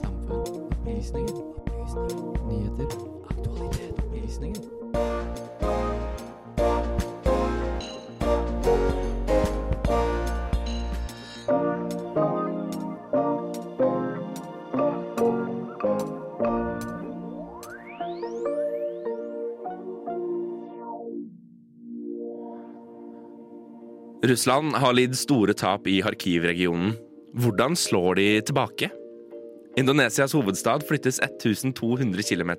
Samfunn. 0.00 0.70
Opplysninger. 0.72 1.36
Opplysninger. 1.36 2.46
Nyheter. 2.48 2.88
Aktualitet. 3.30 3.98
Opplysninger. 3.98 4.62
Russland 24.26 24.74
har 24.74 24.92
lidd 24.92 25.14
store 25.14 25.54
tap 25.54 25.86
i 25.86 26.00
Kharkiv-regionen. 26.02 26.96
Hvordan 27.36 27.74
slår 27.76 28.14
de 28.16 28.40
tilbake? 28.48 28.86
Indonesias 29.76 30.32
hovedstad 30.32 30.86
flyttes 30.88 31.18
1200 31.20 32.22
km. 32.24 32.52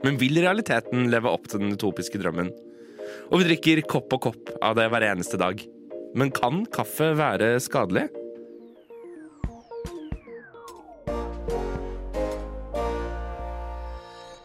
Men 0.00 0.16
vil 0.16 0.38
realiteten 0.40 1.10
leve 1.12 1.28
opp 1.28 1.44
til 1.50 1.60
den 1.60 1.74
utopiske 1.76 2.16
drømmen? 2.22 2.48
Og 3.28 3.42
vi 3.42 3.50
drikker 3.50 3.82
kopp 3.84 4.14
og 4.16 4.22
kopp 4.30 4.54
av 4.64 4.78
det 4.78 4.86
hver 4.88 5.04
eneste 5.10 5.36
dag. 5.36 5.60
Men 6.16 6.32
kan 6.32 6.62
kaffe 6.72 7.10
være 7.18 7.58
skadelig? 7.60 8.06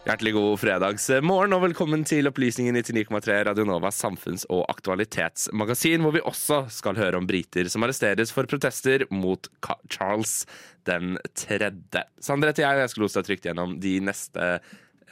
Hjertelig 0.04 0.34
god 0.36 0.58
fredagsmorgen 0.60 1.54
og 1.56 1.62
velkommen 1.64 2.02
til 2.04 2.28
Opplysningen 2.28 2.76
99,3 2.76 3.38
Radionovas 3.48 4.02
samfunns- 4.04 4.44
og 4.52 4.66
aktualitetsmagasin, 4.68 6.04
hvor 6.04 6.12
vi 6.18 6.22
også 6.28 6.58
skal 6.76 7.00
høre 7.00 7.22
om 7.22 7.28
briter 7.30 7.70
som 7.72 7.86
arresteres 7.88 8.34
for 8.36 8.44
protester 8.52 9.06
mot 9.16 9.48
Charles 9.88 10.42
den 10.84 11.16
tredje. 11.40 12.04
Sander 12.20 12.52
heter 12.52 12.66
jeg, 12.66 12.82
jeg 12.84 12.92
skal 12.92 13.06
lose 13.06 13.16
deg 13.22 13.30
trygt 13.30 13.48
gjennom 13.48 13.80
de 13.80 13.96
neste 14.04 14.50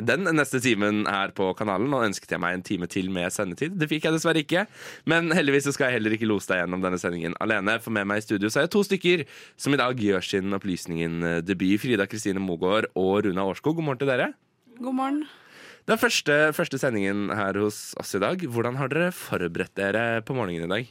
den 0.01 0.27
neste 0.35 0.59
timen 0.59 1.05
her 1.07 1.31
på 1.39 1.47
kanalen. 1.55 1.95
Og 1.95 2.09
ønsket 2.09 2.35
jeg 2.35 2.43
meg 2.43 2.59
en 2.59 2.67
time 2.67 2.91
til 2.91 3.07
med 3.15 3.31
sendetid. 3.31 3.79
Det 3.79 3.87
fikk 3.87 4.09
jeg 4.09 4.17
dessverre 4.17 4.43
ikke. 4.43 4.67
Men 5.07 5.31
heldigvis 5.31 5.71
skal 5.71 5.87
jeg 5.87 6.01
heller 6.01 6.19
ikke 6.19 6.27
lose 6.27 6.51
deg 6.51 6.65
gjennom 6.65 6.83
denne 6.83 6.99
sendingen 6.99 7.39
alene. 7.39 7.79
For 7.79 7.95
med 7.95 8.11
meg 8.11 8.19
i 8.19 8.27
studio 8.27 8.51
så 8.51 8.59
er 8.59 8.67
jeg 8.67 8.75
to 8.75 8.83
stykker 8.91 9.27
som 9.55 9.71
i 9.71 9.79
dag 9.79 10.07
gjør 10.11 10.31
sin 10.33 10.59
Opplysningen-debut. 10.59 11.79
Frida 11.79 12.11
Kristine 12.11 12.43
Mogård 12.43 12.91
og 12.91 13.21
Runa 13.23 13.47
Årskog. 13.47 13.79
God 13.79 13.87
morgen 13.87 14.03
til 14.03 14.11
dere. 14.11 14.33
God 14.81 14.95
morgen. 14.97 15.19
Det 15.85 15.93
er 15.93 15.99
første, 16.01 16.35
første 16.57 16.77
sendingen 16.81 17.29
her 17.37 17.57
hos 17.61 17.91
oss 18.01 18.15
i 18.17 18.21
dag. 18.21 18.41
Hvordan 18.49 18.79
har 18.79 18.89
dere 18.89 19.11
forberedt 19.13 19.75
dere 19.77 20.23
på 20.25 20.33
morgenen 20.33 20.65
i 20.65 20.71
dag? 20.71 20.87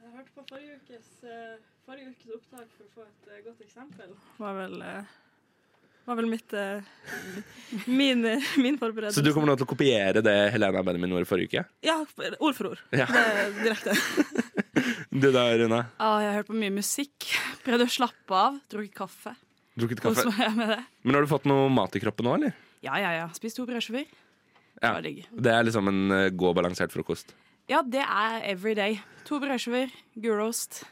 Jeg 0.00 0.12
hørte 0.14 0.32
på 0.32 0.44
forrige 0.48 0.78
ukes, 0.78 1.10
eh, 1.28 1.58
forrige 1.84 2.14
ukes 2.14 2.38
opptak 2.38 2.70
for 2.70 2.86
å 2.86 2.90
få 2.94 3.04
et 3.04 3.28
eh, 3.34 3.42
godt 3.44 3.60
eksempel. 3.66 4.14
Var 4.40 4.56
vel, 4.56 4.76
eh, 4.88 5.12
var 6.08 6.20
vel 6.22 6.30
mitt 6.32 6.56
min, 8.00 8.24
min 8.64 8.80
forberedelse. 8.80 9.18
Så 9.18 9.24
du 9.26 9.32
kommer 9.36 9.52
nå 9.52 9.58
til 9.60 9.68
å 9.68 9.72
kopiere 9.74 10.24
det 10.24 10.36
Helena 10.56 10.84
Benjamin 10.86 11.12
gjorde 11.18 11.28
forrige 11.28 11.52
uke? 11.52 11.66
Ja, 11.84 11.98
ord 12.40 12.56
for 12.56 12.72
ord. 12.72 12.84
Ja. 12.96 13.08
Det 13.12 13.24
er 13.26 13.56
direkte. 13.62 13.96
Du 15.16 15.30
da, 15.32 15.46
Runa? 15.56 15.86
Ah, 15.96 16.18
jeg 16.20 16.28
har 16.28 16.42
hørt 16.42 16.48
på 16.50 16.56
mye 16.60 16.72
musikk. 16.74 17.30
Prøvde 17.64 17.86
å 17.88 17.92
slappe 17.92 18.36
av. 18.36 18.58
Drukket 18.68 18.96
kaffe. 18.96 19.32
Drukket 19.76 20.02
kaffe? 20.04 20.28
meg 20.28 20.56
med 20.58 20.72
det. 20.74 20.82
Men 21.04 21.16
har 21.16 21.24
du 21.24 21.30
fått 21.30 21.48
noe 21.48 21.70
mat 21.72 21.96
i 21.96 22.02
kroppen 22.02 22.28
nå, 22.28 22.34
eller? 22.36 22.52
Ja, 22.86 23.00
ja, 23.02 23.12
ja. 23.20 23.26
Spist 23.34 23.58
to 23.58 23.66
brødskiver. 23.66 24.06
Ja. 24.82 24.94
Det 25.00 25.52
er 25.52 25.64
liksom 25.66 25.88
en 25.90 26.02
uh, 26.12 26.28
god 26.36 26.58
balansert 26.60 26.92
frokost. 26.94 27.34
Ja, 27.70 27.80
det 27.82 28.04
er 28.04 28.42
every 28.46 28.76
day. 28.78 29.00
To 29.26 29.40
brødskiver, 29.42 29.90
gulost. 30.22 30.84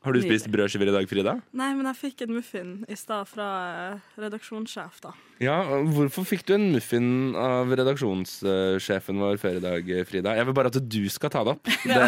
Har 0.00 0.16
du 0.16 0.22
spist 0.24 0.48
brødskiver 0.48 0.88
i 0.88 0.92
dag, 0.94 1.06
Frida? 1.08 1.34
Nei, 1.52 1.74
men 1.76 1.84
jeg 1.90 1.98
fikk 1.98 2.22
en 2.24 2.30
muffin 2.32 2.70
i 2.88 2.96
stad 2.96 3.28
fra 3.28 3.48
eh, 3.68 4.06
redaksjonssjef, 4.22 4.96
da. 5.04 5.10
Ja, 5.44 5.58
Hvorfor 5.92 6.24
fikk 6.24 6.46
du 6.48 6.54
en 6.56 6.70
muffin 6.72 7.10
av 7.36 7.68
redaksjonssjefen 7.76 9.20
vår 9.20 9.36
før 9.42 9.58
i 9.58 9.62
dag, 9.66 9.90
Frida? 10.08 10.32
Jeg 10.38 10.48
vil 10.48 10.56
bare 10.56 10.72
at 10.72 10.80
du 10.80 11.02
skal 11.12 11.34
ta 11.34 11.44
det 11.44 11.52
opp. 11.52 11.68
Det, 11.90 12.00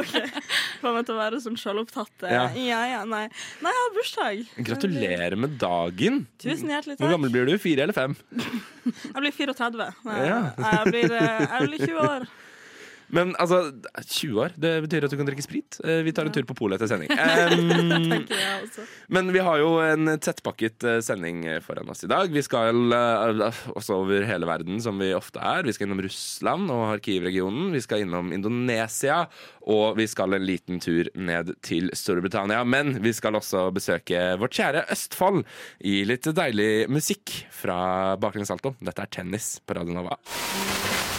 OK. 0.00 0.16
Får 0.86 0.94
meg 0.94 1.06
til 1.08 1.16
å 1.16 1.18
være 1.18 1.42
sånn 1.42 1.58
sjølopptatt. 1.58 2.22
eh, 2.22 2.32
Ja. 2.36 2.44
Ja, 2.54 2.80
ja, 2.94 3.02
nei. 3.04 3.24
Nei, 3.64 3.72
jeg 3.74 3.82
har 3.82 3.94
bursdag. 3.98 4.46
gratulerer 4.70 5.36
med 5.36 5.58
dagen! 5.58 6.26
Tusen 6.38 6.70
hjertelig 6.70 6.94
takk. 6.96 7.02
Hvor 7.04 7.10
gammel 7.16 7.30
blir 7.34 7.46
du? 7.50 7.58
Fire 7.58 7.82
eller 7.88 7.96
fem? 7.96 8.14
Jeg 8.86 9.18
blir 9.18 9.32
34. 9.34 9.88
Nei, 10.06 10.18
Ja. 10.28 10.40
Jeg, 10.56 10.92
blir, 10.92 11.12
eh, 11.12 11.46
jeg 11.50 11.68
blir 11.68 11.86
20 11.90 12.04
år. 12.06 12.26
Men 13.14 13.34
altså, 13.38 13.60
20 14.02 14.40
år, 14.42 14.54
det 14.58 14.72
betyr 14.86 15.06
at 15.06 15.12
du 15.12 15.16
kan 15.20 15.28
drikke 15.28 15.44
sprit. 15.44 15.78
Eh, 15.84 16.00
Vi 16.06 16.12
tar 16.16 16.26
en 16.26 16.34
tur 16.34 16.46
på 16.48 16.56
polet 16.58 16.80
etter 16.80 16.90
sending. 16.90 17.10
Også. 18.66 18.84
men 19.12 19.30
vi 19.34 19.42
har 19.44 19.60
jo 19.60 19.76
en 19.84 20.10
tettpakket 20.22 20.86
eh, 20.88 20.98
sending 21.04 21.44
foran 21.64 21.88
oss 21.92 22.02
i 22.06 22.10
dag. 22.10 22.30
Vi 22.32 22.42
skal 22.44 22.92
eh, 22.96 23.60
også 23.76 24.00
over 24.02 24.26
hele 24.26 24.48
verden, 24.48 24.80
som 24.82 24.98
vi 24.98 25.12
ofte 25.14 25.38
er. 25.42 25.62
Vi 25.66 25.74
skal 25.76 25.86
innom 25.88 26.02
Russland 26.04 26.70
og 26.72 26.86
Kharkiv-regionen. 26.90 27.70
Vi 27.76 27.82
skal 27.84 28.02
innom 28.06 28.32
Indonesia. 28.34 29.22
Og 29.66 29.96
vi 29.98 30.06
skal 30.10 30.36
en 30.36 30.46
liten 30.46 30.78
tur 30.82 31.08
ned 31.18 31.54
til 31.66 31.90
Storbritannia. 31.96 32.62
Men 32.66 32.96
vi 33.02 33.14
skal 33.16 33.38
også 33.38 33.68
besøke 33.74 34.20
vårt 34.40 34.54
kjære 34.58 34.86
Østfold 34.94 35.42
i 35.86 36.00
litt 36.06 36.26
deilig 36.36 36.86
musikk 36.92 37.34
fra 37.54 38.14
Baklengs 38.22 38.52
Alto. 38.54 38.76
Dette 38.80 39.06
er 39.06 39.14
Tennis 39.18 39.56
på 39.66 39.78
Radio 39.78 39.98
Nova. 39.98 40.18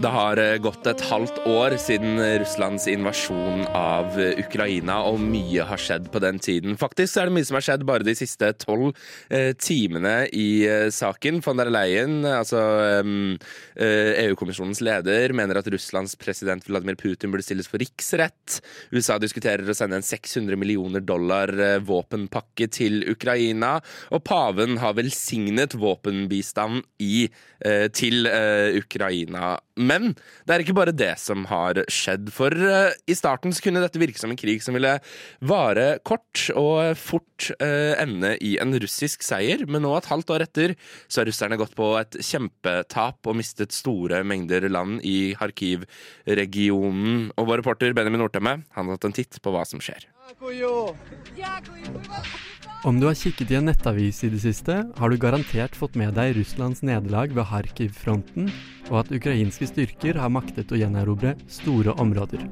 Det 0.00 0.08
har 0.08 0.38
eh, 0.40 0.56
gått 0.56 0.86
et 0.88 1.02
halvt 1.10 1.42
år 1.44 1.74
siden 1.76 2.16
Russlands 2.40 2.86
invasjon 2.88 3.66
av 3.76 4.14
eh, 4.16 4.38
Ukraina, 4.40 4.94
og 5.04 5.18
mye 5.20 5.66
har 5.68 5.80
skjedd 5.80 6.06
på 6.08 6.22
den 6.24 6.38
tiden. 6.40 6.78
Faktisk 6.80 7.18
er 7.20 7.28
det 7.28 7.34
mye 7.36 7.44
som 7.44 7.58
har 7.58 7.66
skjedd 7.66 7.84
bare 7.84 8.06
de 8.06 8.14
siste 8.16 8.48
tolv 8.62 8.94
eh, 9.28 9.50
timene 9.60 10.14
i 10.32 10.64
eh, 10.64 10.86
saken. 10.88 11.42
Von 11.44 11.60
der 11.60 11.68
Leyen, 11.68 12.24
altså 12.24 12.62
eh, 13.02 14.24
EU-kommisjonens 14.24 14.80
leder, 14.86 15.36
mener 15.36 15.60
at 15.60 15.68
Russlands 15.68 16.16
president 16.16 16.64
Vladimir 16.64 16.96
Putin 16.96 17.34
burde 17.34 17.44
stilles 17.44 17.68
for 17.68 17.84
riksrett. 17.84 18.62
USA 18.96 19.20
diskuterer 19.20 19.68
å 19.68 19.76
sende 19.76 20.00
en 20.00 20.08
600 20.08 20.56
millioner 20.56 21.04
dollar 21.04 21.52
eh, 21.52 21.76
våpenpakke 21.84 22.70
til 22.72 23.02
Ukraina, 23.12 23.76
og 24.08 24.24
paven 24.24 24.80
har 24.80 24.96
velsignet 24.96 25.76
våpenbistand 25.76 26.88
i, 27.04 27.26
til 27.92 28.24
Ukraina. 28.80 29.58
Men 29.80 30.12
det 30.46 30.54
er 30.54 30.64
ikke 30.64 30.76
bare 30.76 30.94
det 30.94 31.14
som 31.22 31.46
har 31.50 31.80
skjedd. 31.90 32.28
For 32.34 32.52
uh, 32.52 32.92
i 33.08 33.16
starten 33.16 33.54
så 33.54 33.64
kunne 33.64 33.82
dette 33.82 34.00
virke 34.02 34.20
som 34.20 34.32
en 34.32 34.40
krig 34.40 34.62
som 34.64 34.76
ville 34.76 34.92
vare 35.40 35.86
kort 36.06 36.46
og 36.54 36.98
fort 37.00 37.50
uh, 37.62 37.96
ende 38.00 38.36
i 38.44 38.56
en 38.62 38.76
russisk 38.82 39.24
seier. 39.26 39.64
Men 39.66 39.84
nå, 39.86 39.94
et 39.96 40.10
halvt 40.10 40.34
år 40.36 40.46
etter, 40.46 40.76
så 41.08 41.22
har 41.22 41.30
russerne 41.30 41.58
gått 41.60 41.76
på 41.78 41.92
et 42.00 42.20
kjempetap 42.20 43.30
og 43.30 43.40
mistet 43.40 43.74
store 43.76 44.22
mengder 44.26 44.68
land 44.70 45.00
i 45.06 45.32
Kharkiv-regionen. 45.40 47.30
Og 47.36 47.50
vår 47.50 47.64
reporter 47.64 47.96
Benjamin 47.96 48.24
Nordtømme 48.24 48.60
har 48.76 48.94
tatt 48.94 49.10
en 49.10 49.20
titt 49.22 49.40
på 49.42 49.54
hva 49.54 49.66
som 49.68 49.82
skjer. 49.82 50.08
Om 52.84 53.00
du 53.00 53.06
har 53.06 53.16
kikket 53.18 53.50
i 53.50 53.56
en 53.58 53.66
nettavis 53.66 54.22
i 54.24 54.30
det 54.30 54.40
siste, 54.44 54.76
har 54.96 55.10
du 55.10 55.16
garantert 55.18 55.74
fått 55.76 55.96
med 55.98 56.14
deg 56.14 56.36
Russlands 56.36 56.84
nederlag 56.86 57.34
ved 57.34 57.48
Kharkiv-fronten, 57.50 58.46
og 58.90 59.00
at 59.02 59.10
ukrainske 59.16 59.66
styrker 59.66 60.20
har 60.22 60.30
maktet 60.30 60.70
å 60.70 60.78
gjenerobre 60.78 61.34
store 61.50 61.96
områder. 61.98 62.46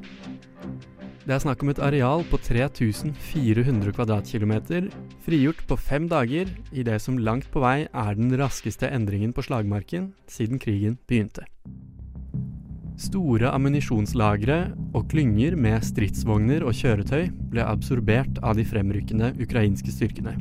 Det 1.28 1.36
er 1.36 1.44
snakk 1.44 1.62
om 1.62 1.70
et 1.70 1.82
areal 1.84 2.24
på 2.26 2.40
3400 2.40 3.94
kvadratkilometer, 3.94 4.88
frigjort 5.26 5.60
på 5.68 5.76
fem 5.78 6.08
dager 6.10 6.50
i 6.72 6.82
det 6.82 6.98
som 7.04 7.20
langt 7.20 7.46
på 7.52 7.62
vei 7.62 7.84
er 7.86 8.18
den 8.18 8.32
raskeste 8.40 8.90
endringen 8.90 9.36
på 9.36 9.44
slagmarken 9.44 10.14
siden 10.26 10.58
krigen 10.62 10.98
begynte. 11.06 11.44
Store 12.98 13.52
ammunisjonslagre 13.54 14.72
og 14.90 15.04
klynger 15.12 15.54
med 15.54 15.84
stridsvogner 15.86 16.64
og 16.66 16.74
kjøretøy 16.74 17.28
ble 17.52 17.62
absorbert 17.62 18.40
av 18.42 18.58
de 18.58 18.64
fremrykkende 18.66 19.30
ukrainske 19.38 19.94
styrkene. 19.94 20.34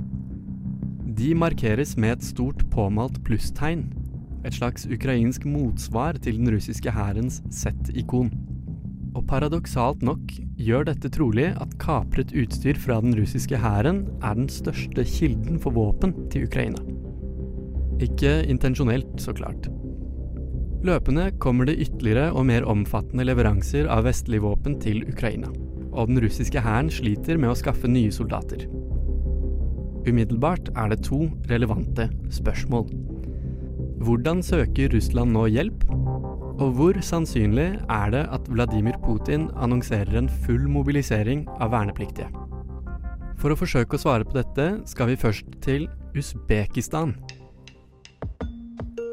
De 1.17 1.35
markeres 1.37 1.93
med 2.01 2.15
et 2.15 2.25
stort 2.25 2.63
påmalt 2.73 3.21
plusstegn, 3.27 3.85
et 4.41 4.57
slags 4.57 4.87
ukrainsk 4.89 5.45
motsvar 5.45 6.17
til 6.17 6.41
den 6.41 6.49
russiske 6.55 6.89
hærens 6.93 7.43
Z-ikon. 7.53 8.33
Og 9.13 9.25
paradoksalt 9.29 10.01
nok 10.05 10.33
gjør 10.57 10.89
dette 10.89 11.13
trolig 11.13 11.51
at 11.61 11.77
kapret 11.81 12.33
utstyr 12.33 12.77
fra 12.81 12.97
den 13.05 13.13
russiske 13.17 13.57
hæren 13.61 14.07
er 14.17 14.37
den 14.37 14.49
største 14.49 15.05
kilden 15.05 15.61
for 15.61 15.77
våpen 15.77 16.15
til 16.33 16.49
Ukraina. 16.49 16.81
Ikke 18.01 18.39
intensjonelt, 18.49 19.13
så 19.21 19.33
klart. 19.33 19.69
Løpende 20.85 21.31
kommer 21.41 21.65
det 21.65 21.79
ytterligere 21.81 22.29
og 22.37 22.45
mer 22.49 22.65
omfattende 22.69 23.25
leveranser 23.25 23.89
av 23.89 24.05
vestlige 24.05 24.43
våpen 24.45 24.77
til 24.81 25.01
Ukraina, 25.09 25.49
og 25.89 26.11
den 26.11 26.21
russiske 26.21 26.61
hæren 26.61 26.91
sliter 26.93 27.39
med 27.41 27.49
å 27.49 27.57
skaffe 27.57 27.89
nye 27.89 28.13
soldater. 28.13 28.67
Umiddelbart 30.07 30.69
er 30.77 30.93
det 30.93 31.01
to 31.07 31.25
relevante 31.49 32.07
spørsmål. 32.31 32.85
Hvordan 34.05 34.43
søker 34.45 34.93
Russland 34.93 35.33
nå 35.33 35.47
hjelp? 35.49 35.87
Og 36.57 36.73
hvor 36.77 36.97
sannsynlig 37.05 37.67
er 37.91 38.13
det 38.13 38.23
at 38.33 38.47
Vladimir 38.49 38.97
Putin 39.03 39.49
annonserer 39.57 40.15
en 40.17 40.29
full 40.45 40.69
mobilisering 40.69 41.43
av 41.57 41.73
vernepliktige? 41.73 42.29
For 43.37 43.53
å 43.53 43.57
forsøke 43.59 43.97
å 43.97 44.01
svare 44.01 44.25
på 44.25 44.37
dette 44.39 44.69
skal 44.89 45.11
vi 45.11 45.19
først 45.21 45.59
til 45.65 45.85
Usbekistan. 46.17 47.13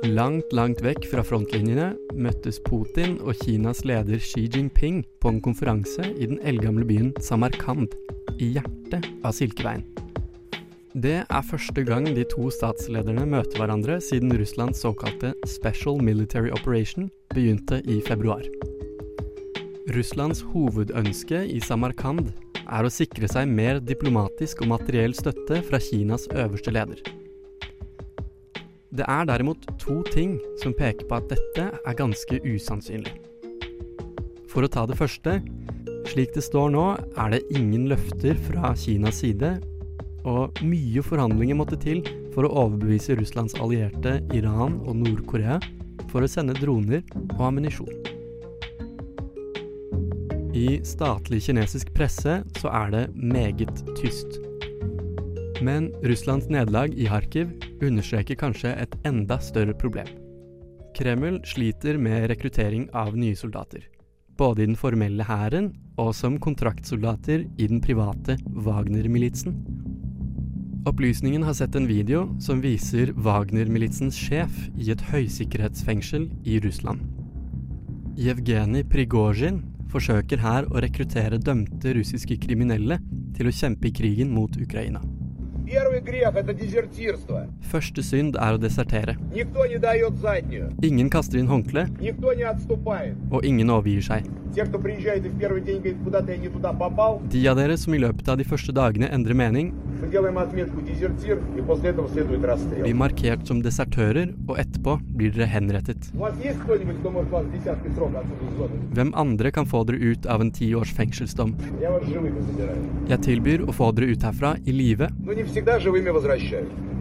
Langt, 0.05 0.53
langt 0.53 0.83
vekk 0.85 1.07
fra 1.09 1.23
frontlinjene 1.25 1.95
møttes 2.13 2.59
Putin 2.67 3.15
og 3.25 3.39
Kinas 3.41 3.87
leder 3.89 4.21
Xi 4.21 4.43
Jinping 4.53 4.99
på 5.23 5.31
en 5.33 5.39
konferanse 5.41 6.05
i 6.05 6.29
den 6.29 6.43
eldgamle 6.45 6.85
byen 6.85 7.15
Samarkand, 7.25 7.95
i 8.37 8.51
hjertet 8.59 9.09
av 9.25 9.33
Silkeveien. 9.33 9.87
Det 10.93 11.23
er 11.25 11.49
første 11.49 11.87
gang 11.89 12.11
de 12.13 12.27
to 12.29 12.51
statslederne 12.53 13.25
møter 13.33 13.63
hverandre 13.63 13.97
siden 14.05 14.37
Russlands 14.37 14.85
såkalte 14.85 15.33
Special 15.49 15.97
Military 16.05 16.53
Operation 16.53 17.09
begynte 17.33 17.81
i 17.89 18.03
februar. 18.05 18.45
Russlands 19.97 20.45
hovedønske 20.53 21.47
i 21.49 21.65
Samarkand 21.65 22.29
er 22.69 22.85
å 22.85 22.93
sikre 22.93 23.33
seg 23.33 23.49
mer 23.49 23.81
diplomatisk 23.81 24.67
og 24.67 24.75
materiell 24.77 25.17
støtte 25.17 25.65
fra 25.65 25.81
Kinas 25.81 26.29
øverste 26.29 26.77
leder. 26.77 27.01
Det 28.95 29.07
er 29.11 29.27
derimot 29.27 29.65
to 29.83 30.03
ting 30.15 30.37
som 30.63 30.75
peker 30.77 31.09
på 31.11 31.17
at 31.19 31.27
dette 31.33 31.65
er 31.75 31.97
ganske 31.99 32.39
usannsynlig. 32.47 33.15
For 34.47 34.63
å 34.63 34.71
ta 34.71 34.85
det 34.87 34.99
første, 35.01 35.41
slik 36.13 36.35
det 36.37 36.45
står 36.47 36.71
nå, 36.77 36.85
er 37.19 37.35
det 37.35 37.43
ingen 37.59 37.89
løfter 37.91 38.39
fra 38.47 38.71
Kinas 38.79 39.19
side 39.25 39.57
og 40.25 40.63
mye 40.63 41.03
forhandlinger 41.05 41.59
måtte 41.59 41.79
til 41.83 42.05
for 42.37 42.47
å 42.47 42.53
overbevise 42.63 43.19
Russlands 43.19 43.59
allierte 43.59 44.21
Iran 44.37 44.79
og 44.87 45.03
Nord-Korea 45.03 45.59
for 46.13 46.23
å 46.23 46.31
sende 46.31 46.55
droner 46.55 47.03
og 47.35 47.45
ammunisjon. 47.51 47.91
I 50.55 50.79
statlig 50.87 51.43
kinesisk 51.49 51.91
presse 51.99 52.39
så 52.61 52.71
er 52.71 52.95
det 52.95 53.05
meget 53.19 53.75
tyst. 53.99 54.39
Men 55.67 55.91
Russlands 56.07 56.47
nederlag 56.47 56.95
i 56.95 57.11
Kharkiv 57.11 57.51
understreker 57.91 58.39
kanskje 58.41 58.75
et 58.83 58.95
enda 59.07 59.39
større 59.43 59.75
problem. 59.79 60.09
Kreml 60.95 61.41
sliter 61.49 61.99
med 61.99 62.29
rekruttering 62.31 62.89
av 62.95 63.17
nye 63.19 63.37
soldater. 63.37 63.89
Både 64.39 64.65
i 64.65 64.69
den 64.71 64.79
formelle 64.79 65.27
hæren 65.27 65.73
og 65.99 66.15
som 66.15 66.41
kontraktsoldater 66.43 67.47
i 67.59 67.69
den 67.71 67.83
private 67.83 68.39
Wagner-militsen 68.47 69.59
Opplysningen 70.85 71.43
har 71.43 71.55
sett 71.57 71.77
en 71.79 71.87
video 71.89 72.27
som 72.45 72.59
viser 72.61 73.15
Wagner-militsens 73.25 74.19
sjef 74.21 74.67
i 74.77 74.91
et 74.93 75.01
høysikkerhetsfengsel 75.09 76.27
i 76.45 76.59
Russland. 76.61 77.01
Jevgenij 78.21 78.85
Prigozjin 78.93 79.63
forsøker 79.89 80.43
her 80.45 80.69
å 80.69 80.83
rekruttere 80.85 81.41
dømte 81.41 81.95
russiske 81.97 82.37
kriminelle 82.43 82.99
til 83.33 83.49
å 83.49 83.55
kjempe 83.63 83.89
i 83.89 83.95
krigen 83.97 84.37
mot 84.37 84.61
Ukraina. 84.61 85.01
Første 87.71 88.03
synd 88.05 88.37
er 88.37 88.57
å 88.57 88.61
desertere. 88.61 89.15
Ingen 90.85 91.09
kaster 91.13 91.41
inn 91.41 91.49
håndkle, 91.49 91.87
og 93.31 93.47
ingen 93.49 93.73
overgir 93.73 94.05
seg. 94.05 94.29
De 97.35 97.47
av 97.49 97.57
dere 97.59 97.79
som 97.81 97.97
i 97.97 98.03
løpet 98.05 98.29
av 98.29 98.39
de 98.39 98.47
første 98.47 98.77
dagene 98.77 99.09
endrer 99.17 99.35
mening, 99.41 99.73
blir 102.83 102.95
markert 102.95 103.47
som 103.49 103.63
desertører, 103.65 104.33
og 104.49 104.59
etterpå 104.61 104.97
blir 105.19 105.33
dere 105.35 105.49
henrettet. 105.53 106.09
Hvem 108.95 109.13
andre 109.25 109.53
kan 109.55 109.67
få 109.67 109.85
dere 109.89 109.99
ut 110.13 110.27
av 110.27 110.45
en 110.45 110.53
ti 110.55 110.71
års 110.75 110.93
fengselsdom? 110.97 111.55
Jeg 113.11 113.21
tilbyr 113.29 113.67
å 113.67 113.73
få 113.75 113.91
dere 113.97 114.13
ut 114.15 114.23
herfra 114.29 114.55
i 114.65 114.73
live, 114.77 115.11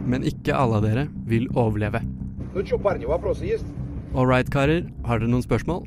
men 0.04 0.26
ikke 0.28 0.52
alle 0.52 0.80
av 0.80 0.84
dere 0.84 1.08
vil 1.30 1.48
overleve. 1.54 2.00
All 4.14 4.28
right, 4.30 4.46
karer. 4.46 4.84
Har 5.08 5.18
dere 5.18 5.30
noen 5.32 5.42
spørsmål? 5.42 5.82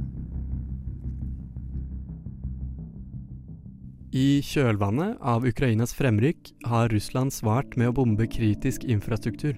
I 4.16 4.40
kjølvannet 4.40 5.18
av 5.20 5.44
Ukrainas 5.44 5.92
fremrykk 5.92 6.54
har 6.70 6.88
Russland 6.94 7.34
svart 7.36 7.74
med 7.76 7.90
å 7.90 7.96
bombe 7.98 8.24
kritisk 8.32 8.86
infrastruktur. 8.88 9.58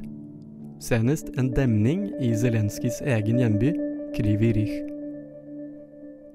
Senest 0.81 1.30
en 1.38 1.51
demning 1.54 2.07
i 2.18 2.31
Zelenskyjs 2.34 2.98
egen 3.06 3.38
hjemby, 3.44 3.75
Krivi 4.16 4.50
Rih. 4.57 4.74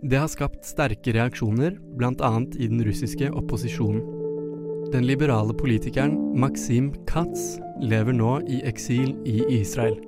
Det 0.06 0.20
har 0.20 0.30
skapt 0.30 0.62
sterke 0.62 1.10
reaksjoner, 1.16 1.74
bl.a. 1.98 2.32
i 2.54 2.68
den 2.70 2.84
russiske 2.86 3.32
opposisjonen. 3.34 4.04
Den 4.94 5.08
liberale 5.10 5.56
politikeren 5.56 6.14
Maxim 6.38 6.92
Katz 7.10 7.56
lever 7.82 8.14
nå 8.14 8.36
i 8.46 8.60
eksil 8.68 9.16
i 9.26 9.40
Israel. 9.58 9.98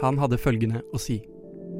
Han 0.00 0.16
hadde 0.16 0.40
følgende 0.40 0.80
å 0.96 1.02
si. 1.02 1.20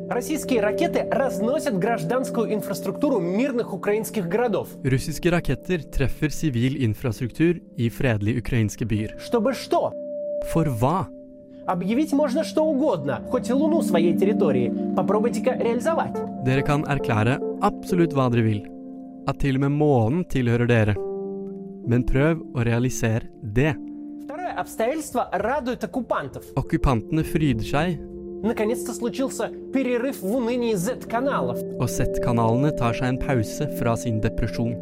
Российские 0.10 0.62
ракеты 0.62 1.08
разносят 1.10 1.80
гражданскую 1.80 2.54
инфраструктуру 2.54 3.20
мирных 3.20 3.74
украинских 3.74 4.28
городов. 4.28 4.68
Russiske 4.84 5.30
raketter 5.30 5.82
treffer 5.90 6.30
sivil 6.30 6.76
infrastruktur 6.78 7.60
i 7.78 7.90
fredelige 7.90 8.40
ukrainske 8.40 8.86
byer. 8.86 9.18
Чтобы 9.18 9.54
что? 9.54 9.92
For 10.54 10.68
hva? 10.68 11.08
Объявить 11.66 12.12
можно 12.12 12.44
что 12.44 12.66
угодно, 12.66 13.22
хоть 13.30 13.50
и 13.50 13.54
Луну 13.54 13.82
своей 13.82 14.18
территории. 14.18 14.72
Попробуйте-ка 14.96 15.52
реализовать. 15.56 16.18
Dere 16.44 16.62
kan 16.62 16.84
erklære 16.84 17.40
absolutt 17.62 18.14
hva 18.14 18.30
dere 18.30 18.44
vil. 18.44 18.62
At 19.26 19.40
til 19.40 19.56
og 19.56 19.62
med 19.62 19.72
månen 19.72 20.26
tilhører 20.28 20.68
dere. 20.68 20.96
Men 21.88 22.04
prøv 22.04 22.44
å 22.54 22.64
realisere 22.68 23.32
det. 23.42 23.76
Второе 24.26 24.52
обстоятельство 24.60 25.30
радует 25.32 25.84
оккупантов. 25.84 26.44
Okkupantene 26.56 27.24
fryder 27.24 27.64
seg 27.64 28.00
Наконец-то 28.44 28.94
случился 28.94 29.52
перерыв 29.74 30.22
в 30.22 30.36
унынии 30.36 30.76
Z-каналов. 30.76 31.62
Og 31.80 31.88
Z-kanalene 31.88 32.74
tar 32.76 32.92
seg 32.98 33.14
en 33.14 33.20
pause 33.22 33.70
fra 33.80 33.96
sin 33.96 34.20
depresjon. 34.20 34.76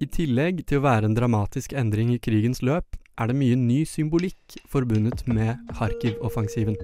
I 0.00 0.06
tillegg 0.08 0.62
til 0.64 0.80
å 0.80 0.86
være 0.86 1.10
en 1.10 1.16
dramatisk 1.18 1.74
endring 1.76 2.14
i 2.14 2.20
krigens 2.22 2.62
løp, 2.64 2.96
er 3.20 3.28
det 3.28 3.36
mye 3.36 3.58
ny 3.58 3.82
symbolikk 3.84 4.56
forbundet 4.70 5.26
med 5.28 5.58
Kharkiv-offensiven. 5.76 6.78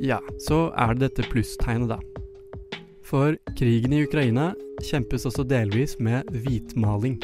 Ja, 0.00 0.22
så 0.46 0.70
er 0.78 0.94
det 0.94 1.10
dette 1.10 1.28
plusstegnet, 1.28 1.92
da. 1.92 1.98
For 3.04 3.36
krigen 3.58 3.92
i 3.92 4.04
Ukraina 4.06 4.54
kjempes 4.86 5.26
også 5.28 5.44
delvis 5.46 5.98
med 5.98 6.30
hvitmaling. 6.30 7.20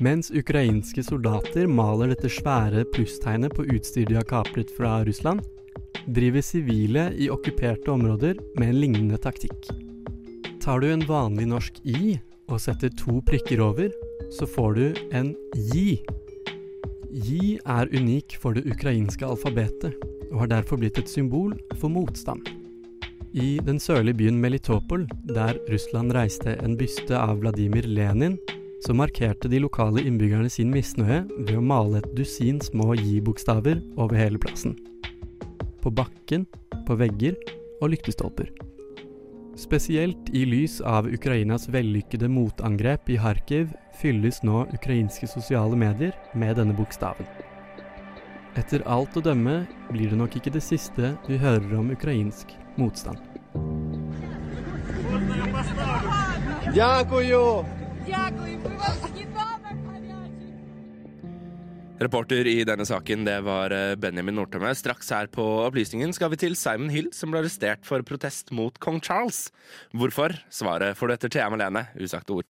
Mens 0.00 0.30
ukrainske 0.30 1.02
soldater 1.04 1.66
maler 1.68 2.14
dette 2.14 2.30
svære 2.32 2.86
plusstegnet 2.94 3.52
på 3.52 3.66
utstyr 3.74 4.06
de 4.08 4.16
har 4.16 4.28
kapret 4.28 4.70
fra 4.72 5.02
Russland, 5.04 5.42
driver 6.06 6.42
sivile 6.42 7.10
i 7.20 7.28
okkuperte 7.30 7.92
områder 7.92 8.40
med 8.56 8.70
en 8.70 8.80
lignende 8.80 9.20
taktikk. 9.20 9.68
Tar 10.62 10.80
du 10.80 10.88
en 10.88 11.04
vanlig 11.06 11.48
norsk 11.50 11.82
i 11.84 12.16
og 12.48 12.60
setter 12.62 12.92
to 12.98 13.20
prikker 13.26 13.60
over, 13.64 13.92
så 14.32 14.48
får 14.48 14.74
du 14.78 14.84
en 15.12 15.34
ji. 15.72 16.00
Ji 17.12 17.58
er 17.60 17.92
unik 17.92 18.38
for 18.40 18.56
det 18.56 18.64
ukrainske 18.72 19.26
alfabetet, 19.28 19.92
og 20.32 20.44
har 20.44 20.52
derfor 20.54 20.80
blitt 20.80 20.98
et 20.98 21.10
symbol 21.10 21.52
for 21.76 21.92
motstand. 21.92 22.48
I 23.32 23.60
den 23.64 23.78
sørlige 23.80 24.18
byen 24.20 24.40
Melitopol, 24.40 25.06
der 25.28 25.56
Russland 25.72 26.12
reiste 26.12 26.56
en 26.60 26.76
byste 26.76 27.16
av 27.16 27.38
Vladimir 27.40 27.86
Lenin, 27.88 28.36
så 28.85 28.93
markerte 28.93 29.49
de 29.49 29.59
lokale 29.63 30.03
innbyggerne 30.05 30.49
sin 30.51 30.69
misnøye 30.73 31.23
ved 31.39 31.55
å 31.57 31.63
male 31.65 32.01
et 32.01 32.11
dusin 32.17 32.61
små 32.63 32.93
J-bokstaver 32.95 33.81
over 33.97 34.17
hele 34.19 34.39
plassen. 34.41 34.77
På 35.81 35.91
bakken, 35.91 36.45
på 36.87 36.97
vegger 36.99 37.35
og 37.81 37.91
lyktestolper. 37.93 38.51
Spesielt 39.57 40.29
i 40.37 40.43
lys 40.45 40.77
av 40.85 41.07
Ukrainas 41.09 41.65
vellykkede 41.73 42.29
motangrep 42.29 43.09
i 43.09 43.17
Kharkiv 43.17 43.71
fylles 43.97 44.43
nå 44.45 44.67
ukrainske 44.75 45.29
sosiale 45.31 45.79
medier 45.79 46.13
med 46.37 46.59
denne 46.59 46.75
bokstaven. 46.77 47.25
Etter 48.57 48.85
alt 48.89 49.17
å 49.17 49.23
dømme 49.25 49.63
blir 49.89 50.13
det 50.13 50.19
nok 50.21 50.37
ikke 50.37 50.53
det 50.53 50.61
siste 50.65 51.15
vi 51.25 51.41
hører 51.41 51.73
om 51.77 51.89
ukrainsk 51.93 52.53
motstand. 52.77 53.17
Дякую! 56.77 57.80
Reporter 62.02 62.48
i 62.50 62.64
denne 62.66 62.82
saken 62.88 63.22
det 63.28 63.36
var 63.46 63.70
eh, 63.70 63.94
Benjamin 64.00 64.34
Nordtømme. 64.34 64.72
Straks 64.74 65.12
her 65.14 65.28
på 65.30 65.44
Opplysningen 65.68 66.10
skal 66.16 66.32
vi 66.32 66.40
til 66.42 66.56
Simon 66.58 66.90
Hill, 66.90 67.12
som 67.14 67.30
ble 67.30 67.44
arrestert 67.44 67.86
for 67.86 68.02
protest 68.02 68.50
mot 68.50 68.74
kong 68.82 68.98
Charles. 69.04 69.52
Hvorfor? 69.94 70.34
Svaret 70.50 70.98
får 70.98 71.06
du 71.06 71.14
etter 71.14 71.32
Thea 71.36 71.50
Malene, 71.52 71.86
usagte 72.02 72.40
ord. 72.40 72.48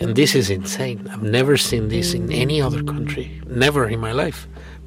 And 0.00 0.16
this 0.16 0.34
is 0.34 0.50
insane. 0.50 1.08
I've 1.10 1.22
never 1.22 1.56
seen 1.56 1.88
this 1.88 2.14
in 2.14 2.32
any 2.32 2.60
other 2.60 2.82
country. 2.82 3.40
Never 3.46 3.88
in 3.88 4.00
my 4.00 4.12
life. 4.12 4.48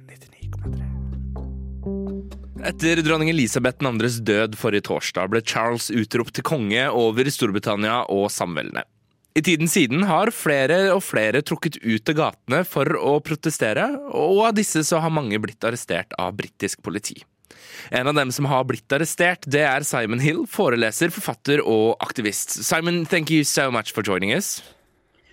Etter 2.61 3.01
dronning 3.01 3.31
Elisabeth 3.31 3.81
2.s 3.81 4.19
død 4.27 4.55
forrige 4.59 4.85
torsdag 4.85 5.31
ble 5.33 5.41
Charles 5.41 5.89
utropt 5.89 6.35
til 6.37 6.45
konge 6.45 6.83
over 6.93 7.29
Storbritannia 7.33 8.03
og 8.13 8.29
samveldene. 8.31 8.83
I 9.33 9.41
tiden 9.41 9.69
siden 9.71 10.03
har 10.09 10.29
flere 10.35 10.91
og 10.91 11.01
flere 11.07 11.39
trukket 11.41 11.79
ut 11.81 12.09
av 12.11 12.17
gatene 12.17 12.61
for 12.67 12.97
å 12.99 13.15
protestere, 13.23 13.85
og 14.11 14.41
av 14.49 14.57
disse 14.57 14.83
så 14.83 14.99
har 14.99 15.13
mange 15.13 15.39
blitt 15.39 15.63
arrestert 15.63 16.11
av 16.19 16.35
britisk 16.35 16.83
politi. 16.83 17.21
En 17.89 18.11
av 18.11 18.17
dem 18.17 18.31
som 18.35 18.45
har 18.51 18.67
blitt 18.67 18.91
arrestert, 18.91 19.47
det 19.47 19.63
er 19.63 19.87
Simon 19.87 20.21
Hill, 20.21 20.43
foreleser, 20.45 21.09
forfatter 21.15 21.63
og 21.63 21.95
aktivist. 22.03 22.59
Simon, 22.67 23.05
thank 23.05 23.31
you 23.31 23.43
so 23.47 23.71
much 23.71 23.95
for 23.95 24.03
joining 24.03 24.35
us. 24.35 24.61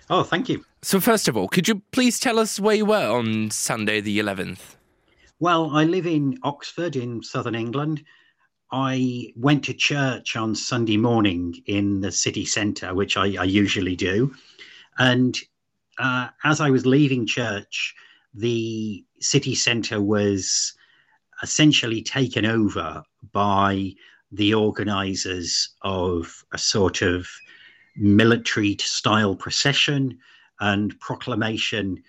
Oh, 0.09 0.23
thank 0.23 0.49
you. 0.49 0.63
So 0.81 0.99
first 0.99 1.27
of 1.27 1.37
all, 1.37 1.47
could 1.47 1.67
you 1.67 1.81
please 1.91 2.19
tell 2.19 2.39
us 2.39 2.59
where 2.59 2.75
you 2.75 2.85
were 2.85 3.11
on 3.11 3.51
Sunday 3.51 4.01
the 4.01 4.17
11th? 4.17 4.78
Well, 5.41 5.69
I 5.73 5.85
live 5.85 6.05
in 6.05 6.37
Oxford 6.43 6.97
in 6.97 7.23
southern 7.23 7.55
England. 7.55 8.03
I 8.73 9.31
went 9.37 9.63
to 9.65 9.73
church 9.73 10.35
on 10.35 10.53
Sunday 10.53 10.97
morning 10.97 11.63
in 11.65 12.01
the 12.01 12.11
city 12.11 12.43
centre, 12.43 12.93
which 12.93 13.15
I, 13.15 13.35
I 13.39 13.45
usually 13.45 13.95
do. 13.95 14.35
And 14.97 15.37
uh, 15.97 16.27
as 16.43 16.59
I 16.59 16.69
was 16.69 16.85
leaving 16.85 17.25
church, 17.25 17.95
the 18.33 19.05
city 19.21 19.55
centre 19.55 20.01
was 20.01 20.73
essentially 21.41 22.01
taken 22.01 22.45
over 22.45 23.01
by 23.31 23.93
the 24.33 24.53
organisers 24.53 25.69
of 25.83 26.43
a 26.51 26.57
sort 26.57 27.01
of 27.01 27.29
military 27.95 28.75
style 28.81 29.37
procession 29.37 30.19
and 30.59 30.99
proclamation 30.99 32.03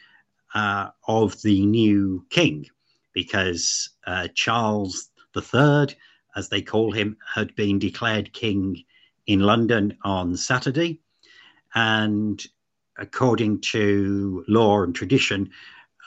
uh, 0.57 0.89
of 1.07 1.41
the 1.43 1.65
new 1.65 2.27
king 2.31 2.67
because 3.13 3.91
uh, 4.07 4.29
Charles 4.35 5.11
III, 5.37 5.97
as 6.37 6.49
they 6.49 6.63
call 6.63 6.93
him, 6.93 7.17
had 7.35 7.55
been 7.57 7.79
declared 7.79 8.33
king 8.33 8.83
in 9.27 9.41
London 9.41 9.97
on 10.05 10.37
Saturday. 10.37 11.01
And 11.75 12.43
according 12.99 13.61
to 13.61 14.45
law 14.49 14.83
and 14.83 14.95
tradition, 14.95 15.51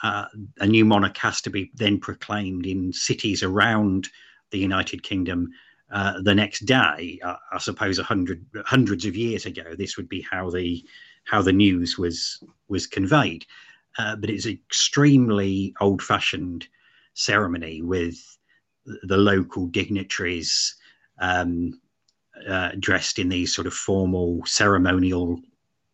uh, 0.02 0.26
a 0.60 0.66
new 0.66 0.84
monarch 0.84 1.16
has 1.18 1.40
to 1.42 1.50
be 1.50 1.70
then 1.74 1.98
proclaimed 1.98 2.66
in 2.66 2.92
cities 2.92 3.42
around 3.42 4.08
the 4.50 4.58
United 4.58 5.02
Kingdom 5.02 5.50
uh, 5.90 6.20
the 6.22 6.34
next 6.34 6.60
day. 6.66 7.18
Uh, 7.22 7.36
I 7.52 7.58
suppose 7.58 7.98
hundred 7.98 8.44
hundreds 8.66 9.06
of 9.06 9.16
years 9.16 9.46
ago, 9.46 9.74
this 9.76 9.96
would 9.96 10.08
be 10.08 10.20
how 10.20 10.50
the 10.50 10.84
how 11.24 11.40
the 11.40 11.52
news 11.52 11.96
was 11.96 12.42
was 12.68 12.86
conveyed. 12.86 13.46
Uh, 13.96 14.16
but 14.16 14.28
it's 14.28 14.46
extremely 14.46 15.72
old-fashioned 15.80 16.66
ceremony 17.14 17.82
with 17.82 18.16
the 19.02 19.16
local 19.16 19.66
dignitaries 19.66 20.74
um, 21.20 21.80
uh, 22.48 22.72
dressed 22.78 23.18
in 23.18 23.28
these 23.28 23.54
sort 23.54 23.66
of 23.66 23.72
formal 23.72 24.42
ceremonial 24.44 25.40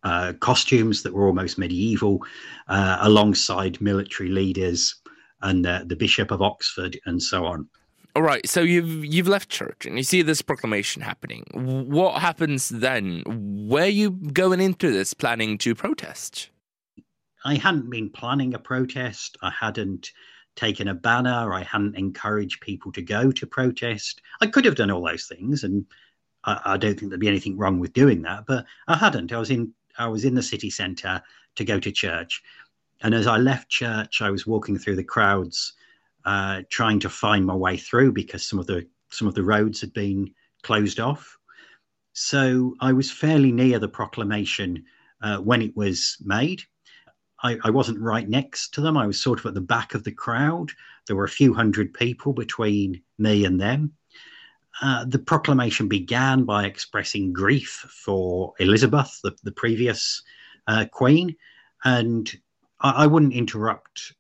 uh, 0.02 0.32
costumes 0.40 1.02
that 1.02 1.12
were 1.12 1.26
almost 1.26 1.58
medieval, 1.58 2.24
uh, 2.68 2.98
alongside 3.02 3.80
military 3.80 4.30
leaders 4.30 4.96
and 5.42 5.64
the 5.64 5.96
Bishop 5.96 6.30
of 6.30 6.42
Oxford 6.42 6.98
and 7.06 7.22
so 7.22 7.46
on. 7.46 7.68
All 8.16 8.22
right, 8.22 8.46
so 8.48 8.60
you've 8.60 9.04
you've 9.04 9.28
left 9.28 9.48
church 9.48 9.86
and 9.86 9.96
you 9.96 10.02
see 10.02 10.22
this 10.22 10.42
proclamation 10.42 11.00
happening. 11.00 11.44
What 11.54 12.20
happens 12.20 12.68
then? 12.68 13.22
Where 13.68 13.84
are 13.84 13.86
you 13.86 14.10
going 14.10 14.60
into 14.60 14.90
this 14.90 15.14
planning 15.14 15.58
to 15.58 15.76
protest? 15.76 16.50
I 17.44 17.54
hadn't 17.54 17.88
been 17.88 18.10
planning 18.10 18.54
a 18.54 18.58
protest. 18.58 19.38
I 19.42 19.52
hadn't 19.58 20.10
taken 20.60 20.88
a 20.88 20.94
banner. 20.94 21.54
I 21.54 21.62
hadn't 21.62 21.96
encouraged 21.96 22.60
people 22.60 22.92
to 22.92 23.00
go 23.00 23.32
to 23.32 23.46
protest. 23.46 24.20
I 24.42 24.46
could 24.46 24.66
have 24.66 24.74
done 24.74 24.90
all 24.90 25.02
those 25.02 25.24
things, 25.24 25.64
and 25.64 25.86
I, 26.44 26.60
I, 26.64 26.76
don't 26.76 26.98
think 26.98 27.10
there'd 27.10 27.20
be 27.20 27.28
anything 27.28 27.56
wrong 27.56 27.80
with 27.80 27.94
doing 27.94 28.20
that. 28.22 28.44
But 28.46 28.66
I 28.86 28.96
hadn't. 28.96 29.32
I 29.32 29.38
was 29.38 29.50
in 29.50 29.72
I 29.98 30.08
was 30.08 30.24
in 30.26 30.34
the 30.34 30.42
city 30.42 30.68
centre 30.68 31.22
to 31.56 31.64
go 31.64 31.80
to 31.80 31.90
church, 31.90 32.42
and 33.00 33.14
as 33.14 33.26
I 33.26 33.38
left 33.38 33.70
church, 33.70 34.20
I 34.20 34.30
was 34.30 34.46
walking 34.46 34.78
through 34.78 34.96
the 34.96 35.04
crowds, 35.14 35.72
uh, 36.26 36.60
trying 36.68 37.00
to 37.00 37.08
find 37.08 37.46
my 37.46 37.54
way 37.54 37.78
through 37.78 38.12
because 38.12 38.46
some 38.46 38.58
of 38.58 38.66
the 38.66 38.86
some 39.08 39.28
of 39.28 39.34
the 39.34 39.42
roads 39.42 39.80
had 39.80 39.94
been 39.94 40.34
closed 40.62 41.00
off. 41.00 41.38
So 42.12 42.74
I 42.80 42.92
was 42.92 43.10
fairly 43.10 43.50
near 43.50 43.78
the 43.78 43.88
proclamation 43.88 44.84
uh, 45.22 45.38
when 45.38 45.62
it 45.62 45.74
was 45.74 46.18
made. 46.20 46.62
I, 47.42 47.58
I, 47.64 47.70
wasn't 47.70 48.00
right 48.00 48.28
next 48.28 48.74
to 48.74 48.80
them. 48.80 48.96
I 48.96 49.06
was 49.06 49.20
sort 49.20 49.38
of 49.38 49.46
at 49.46 49.54
the 49.54 49.60
back 49.60 49.94
of 49.94 50.04
the 50.04 50.12
crowd. 50.12 50.70
There 51.06 51.16
were 51.16 51.24
a 51.24 51.28
few 51.28 51.54
hundred 51.54 51.94
people 51.94 52.32
between 52.32 53.02
me 53.18 53.44
and 53.44 53.60
them. 53.60 53.92
Uh, 54.82 55.04
the 55.04 55.18
proclamation 55.18 55.88
began 55.88 56.44
by 56.44 56.64
expressing 56.64 57.32
grief 57.32 57.68
for 57.68 58.54
Elizabeth, 58.58 59.20
the, 59.22 59.36
the 59.42 59.52
previous 59.52 60.22
uh, 60.66 60.86
queen, 60.90 61.36
and 61.84 62.30
I, 62.80 63.04
I, 63.04 63.06
wouldn't 63.06 63.34
interrupt 63.34 64.14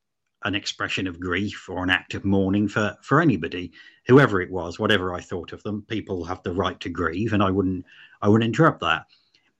an 0.44 0.54
expression 0.54 1.06
of 1.06 1.20
grief 1.20 1.68
or 1.68 1.82
an 1.82 1.90
act 1.90 2.14
of 2.14 2.24
mourning 2.24 2.68
for 2.68 2.96
for 3.02 3.20
anybody, 3.20 3.72
whoever 4.06 4.40
it 4.40 4.50
was, 4.50 4.78
whatever 4.78 5.14
I 5.14 5.20
thought 5.20 5.52
of 5.52 5.62
them. 5.62 5.82
People 5.88 6.24
have 6.24 6.42
the 6.42 6.52
right 6.52 6.78
to 6.80 6.90
grieve, 6.90 7.32
and 7.32 7.42
I 7.42 7.50
wouldn't 7.50 7.86
I 8.20 8.28
wouldn't 8.28 8.48
interrupt 8.48 8.80
that. 8.80 9.06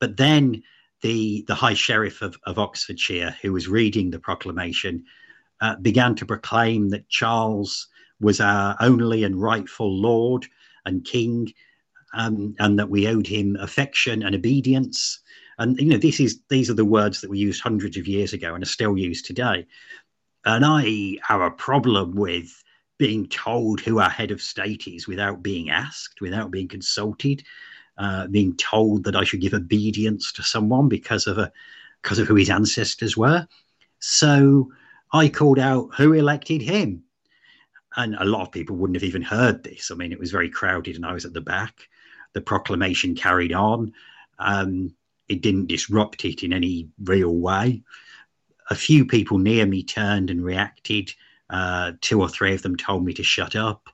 But 0.01 0.17
then 0.17 0.63
the, 1.03 1.45
the 1.47 1.55
High 1.55 1.75
Sheriff 1.75 2.23
of, 2.23 2.37
of 2.45 2.59
Oxfordshire, 2.59 3.37
who 3.43 3.53
was 3.53 3.69
reading 3.69 4.11
the 4.11 4.19
proclamation, 4.19 5.05
uh, 5.61 5.77
began 5.77 6.15
to 6.17 6.27
proclaim 6.27 6.89
that 6.91 7.09
Charles 7.09 7.89
was 8.21 8.41
our 8.41 8.77
only 8.81 9.25
and 9.25 9.41
rightful 9.41 9.95
Lord 10.01 10.47
and 10.85 11.05
King, 11.05 11.53
um, 12.13 12.55
and 12.59 12.79
that 12.79 12.91
we 12.91 13.07
owed 13.07 13.27
him 13.27 13.57
affection 13.57 14.23
and 14.23 14.35
obedience. 14.35 15.21
And 15.59 15.79
you 15.79 15.87
know, 15.87 15.99
this 15.99 16.21
is 16.21 16.41
these 16.49 16.71
are 16.71 16.75
the 16.75 16.85
words 16.85 17.21
that 17.21 17.31
were 17.31 17.37
used 17.37 17.63
hundreds 17.63 17.97
of 17.97 18.07
years 18.07 18.33
ago 18.33 18.55
and 18.55 18.63
are 18.63 18.67
still 18.67 18.97
used 18.97 19.27
today. 19.27 19.67
And 20.45 20.65
I 20.65 21.19
have 21.23 21.41
a 21.41 21.51
problem 21.51 22.15
with 22.15 22.63
being 22.99 23.27
told 23.29 23.81
who 23.81 23.99
our 23.99 24.11
head 24.11 24.31
of 24.31 24.43
state 24.43 24.87
is 24.87 25.07
without 25.07 25.43
being 25.43 25.71
asked, 25.71 26.21
without 26.21 26.51
being 26.51 26.69
consulted 26.69 27.43
uh, 28.01 28.27
being 28.29 28.57
told 28.57 29.05
that 29.05 29.15
I 29.15 29.25
should 29.25 29.43
give 29.43 29.53
obedience 29.53 30.33
to 30.33 30.43
someone 30.43 30.89
because 30.89 31.27
of 31.27 31.37
a 31.37 31.53
because 32.01 32.19
of 32.19 32.27
who 32.27 32.35
his 32.35 32.49
ancestors 32.49 33.15
were. 33.15 33.47
So 33.99 34.73
I 35.13 35.29
called 35.29 35.59
out 35.59 35.91
who 35.95 36.15
elected 36.15 36.63
him. 36.63 37.05
And 37.97 38.15
a 38.15 38.25
lot 38.25 38.41
of 38.41 38.53
people 38.53 38.77
wouldn't 38.77 38.97
have 38.97 39.05
even 39.05 39.21
heard 39.21 39.63
this. 39.63 39.91
I 39.91 39.97
mean, 39.97 40.13
it 40.13 40.19
was 40.19 40.31
very 40.31 40.49
crowded 40.49 40.97
and 40.97 41.05
I 41.05 41.13
was 41.13 41.27
at 41.27 41.35
the 41.35 41.43
back. 41.43 41.89
The 42.33 42.41
proclamation 42.41 43.15
carried 43.15 43.53
on. 43.53 43.93
Um, 44.39 44.95
it 45.29 45.43
didn't 45.43 45.67
disrupt 45.67 46.25
it 46.25 46.43
in 46.43 46.55
any 46.55 46.89
real 47.03 47.35
way. 47.35 47.83
A 48.71 48.75
few 48.75 49.05
people 49.05 49.37
near 49.37 49.67
me 49.67 49.83
turned 49.83 50.31
and 50.31 50.43
reacted. 50.43 51.13
Uh, 51.51 51.93
two 52.01 52.23
or 52.23 52.31
three 52.31 52.55
of 52.55 52.63
them 52.63 52.77
told 52.77 53.05
me 53.05 53.13
to 53.13 53.25
shut 53.25 53.57
up. 53.57 53.91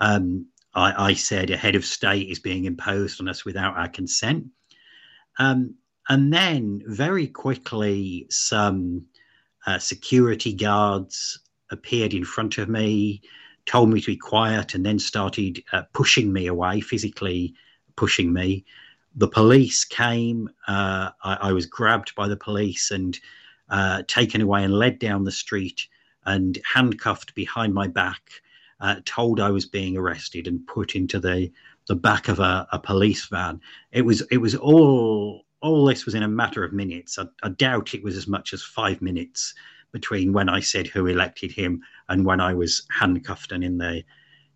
Um, 0.00 0.46
I, 0.74 1.10
I, 1.10 1.14
said 1.14 1.50
a 1.50 1.56
head 1.56 1.76
of 1.76 1.84
state 1.84 2.28
is 2.28 2.38
being 2.38 2.64
imposed 2.64 3.20
on 3.20 3.28
us 3.28 3.44
without 3.44 3.76
our 3.76 3.88
consent. 3.88 4.46
Um, 5.38 5.74
and 6.08 6.32
then 6.32 6.82
very 6.86 7.26
quickly, 7.26 8.26
some 8.30 9.06
uh, 9.66 9.78
security 9.78 10.52
guards 10.52 11.40
appeared 11.70 12.12
in 12.12 12.24
front 12.24 12.58
of 12.58 12.68
me, 12.68 13.22
told 13.66 13.90
me 13.90 14.00
to 14.00 14.06
be 14.06 14.16
quiet, 14.16 14.74
and 14.74 14.84
then 14.84 14.98
started 14.98 15.62
uh, 15.72 15.82
pushing 15.92 16.32
me 16.32 16.46
away, 16.46 16.80
physically 16.80 17.54
pushing 17.96 18.32
me. 18.32 18.64
The 19.16 19.28
police 19.28 19.84
came. 19.84 20.50
Uh, 20.66 21.10
I, 21.22 21.34
I, 21.48 21.52
was 21.52 21.66
grabbed 21.66 22.14
by 22.14 22.28
the 22.28 22.36
police 22.36 22.90
and 22.90 23.18
uh, 23.70 24.02
taken 24.06 24.40
away 24.40 24.64
and 24.64 24.74
led 24.74 24.98
down 24.98 25.24
the 25.24 25.32
street 25.32 25.86
and 26.26 26.58
handcuffed 26.70 27.34
behind 27.34 27.72
my 27.72 27.86
back, 27.86 28.22
uh, 28.80 28.96
told 29.04 29.40
I 29.40 29.50
was 29.50 29.66
being 29.66 29.96
arrested 29.96 30.46
and 30.46 30.66
put 30.66 30.94
into 30.94 31.18
the 31.18 31.50
the 31.86 31.94
back 31.94 32.28
of 32.28 32.40
a, 32.40 32.66
a 32.72 32.78
police 32.78 33.26
van. 33.26 33.60
It 33.92 34.02
was 34.02 34.22
it 34.30 34.38
was 34.38 34.54
all 34.54 35.44
all 35.60 35.86
this 35.86 36.04
was 36.04 36.14
in 36.14 36.22
a 36.22 36.28
matter 36.28 36.64
of 36.64 36.72
minutes. 36.72 37.18
I, 37.18 37.24
I 37.42 37.48
doubt 37.50 37.94
it 37.94 38.02
was 38.02 38.16
as 38.16 38.28
much 38.28 38.52
as 38.52 38.62
five 38.62 39.00
minutes 39.00 39.54
between 39.92 40.32
when 40.32 40.48
I 40.48 40.60
said 40.60 40.86
who 40.86 41.06
elected 41.06 41.52
him 41.52 41.82
and 42.08 42.26
when 42.26 42.40
I 42.40 42.52
was 42.52 42.82
handcuffed 42.90 43.52
and 43.52 43.62
in 43.62 43.78
the 43.78 44.02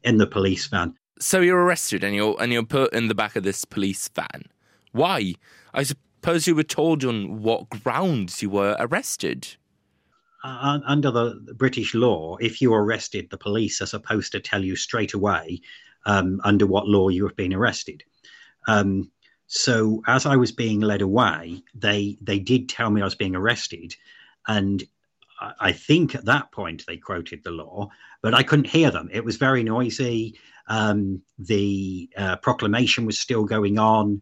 in 0.04 0.18
the 0.18 0.26
police 0.26 0.66
van. 0.66 0.94
So 1.20 1.40
you're 1.40 1.62
arrested 1.62 2.04
and 2.04 2.14
you're 2.14 2.36
and 2.40 2.52
you're 2.52 2.64
put 2.64 2.92
in 2.92 3.08
the 3.08 3.14
back 3.14 3.36
of 3.36 3.42
this 3.42 3.64
police 3.64 4.08
van. 4.08 4.44
Why? 4.92 5.34
I 5.74 5.84
suppose 5.84 6.46
you 6.46 6.54
were 6.54 6.62
told 6.62 7.04
on 7.04 7.42
what 7.42 7.70
grounds 7.70 8.42
you 8.42 8.50
were 8.50 8.76
arrested. 8.78 9.56
Uh, 10.44 10.78
under 10.86 11.10
the 11.10 11.54
British 11.56 11.94
law, 11.94 12.36
if 12.36 12.62
you're 12.62 12.82
arrested, 12.82 13.28
the 13.28 13.38
police 13.38 13.82
are 13.82 13.86
supposed 13.86 14.32
to 14.32 14.40
tell 14.40 14.64
you 14.64 14.76
straight 14.76 15.14
away 15.14 15.60
um, 16.06 16.40
under 16.44 16.66
what 16.66 16.86
law 16.86 17.08
you 17.08 17.26
have 17.26 17.36
been 17.36 17.52
arrested. 17.52 18.04
Um, 18.68 19.10
so 19.46 20.02
as 20.06 20.26
I 20.26 20.36
was 20.36 20.52
being 20.52 20.80
led 20.80 21.02
away, 21.02 21.62
they 21.74 22.18
they 22.20 22.38
did 22.38 22.68
tell 22.68 22.90
me 22.90 23.00
I 23.00 23.04
was 23.04 23.14
being 23.14 23.34
arrested, 23.34 23.96
and 24.46 24.84
I, 25.40 25.72
think 25.72 26.14
at 26.14 26.24
that 26.26 26.52
point 26.52 26.84
they 26.86 26.96
quoted 26.96 27.42
the 27.42 27.50
law, 27.50 27.88
but 28.22 28.34
I 28.34 28.42
couldn't 28.42 28.66
hear 28.66 28.90
them. 28.90 29.08
It 29.12 29.24
was 29.24 29.36
very 29.36 29.62
noisy. 29.62 30.38
Um, 30.66 31.22
the 31.38 32.10
uh, 32.16 32.36
proclamation 32.36 33.06
was 33.06 33.18
still 33.18 33.44
going 33.44 33.78
on. 33.78 34.20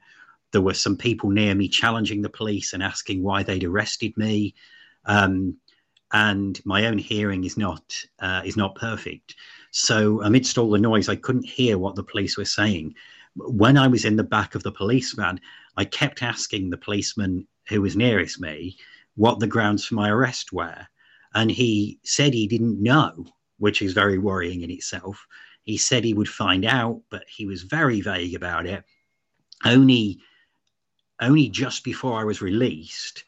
There 0.52 0.60
were 0.60 0.74
some 0.74 0.96
people 0.96 1.30
near 1.30 1.54
me 1.54 1.68
challenging 1.68 2.22
the 2.22 2.28
police 2.28 2.72
and 2.72 2.82
asking 2.82 3.22
why 3.22 3.42
they'd 3.42 3.64
arrested 3.64 4.16
me. 4.16 4.54
Um, 5.06 5.56
and 6.12 6.60
my 6.64 6.86
own 6.86 6.98
hearing 6.98 7.44
is 7.44 7.56
not 7.56 7.94
uh, 8.20 8.42
is 8.44 8.56
not 8.56 8.74
perfect. 8.76 9.34
So 9.70 10.22
amidst 10.22 10.58
all 10.58 10.70
the 10.70 10.78
noise, 10.78 11.08
I 11.08 11.16
couldn't 11.16 11.46
hear 11.46 11.78
what 11.78 11.96
the 11.96 12.04
police 12.04 12.36
were 12.36 12.44
saying. 12.44 12.94
When 13.34 13.76
I 13.76 13.88
was 13.88 14.04
in 14.04 14.16
the 14.16 14.24
back 14.24 14.54
of 14.54 14.62
the 14.62 14.72
police 14.72 15.12
van, 15.12 15.40
I 15.76 15.84
kept 15.84 16.22
asking 16.22 16.70
the 16.70 16.78
policeman 16.78 17.46
who 17.68 17.82
was 17.82 17.96
nearest 17.96 18.40
me 18.40 18.76
what 19.16 19.40
the 19.40 19.46
grounds 19.46 19.84
for 19.84 19.94
my 19.94 20.08
arrest 20.08 20.52
were, 20.52 20.86
and 21.34 21.50
he 21.50 21.98
said 22.04 22.32
he 22.32 22.46
didn't 22.46 22.82
know, 22.82 23.26
which 23.58 23.82
is 23.82 23.92
very 23.92 24.18
worrying 24.18 24.62
in 24.62 24.70
itself. 24.70 25.26
He 25.64 25.76
said 25.76 26.04
he 26.04 26.14
would 26.14 26.28
find 26.28 26.64
out, 26.64 27.02
but 27.10 27.24
he 27.28 27.46
was 27.46 27.62
very 27.62 28.00
vague 28.00 28.34
about 28.34 28.66
it. 28.66 28.84
Only, 29.64 30.20
only 31.20 31.48
just 31.48 31.82
before 31.82 32.20
I 32.20 32.24
was 32.24 32.40
released 32.40 33.24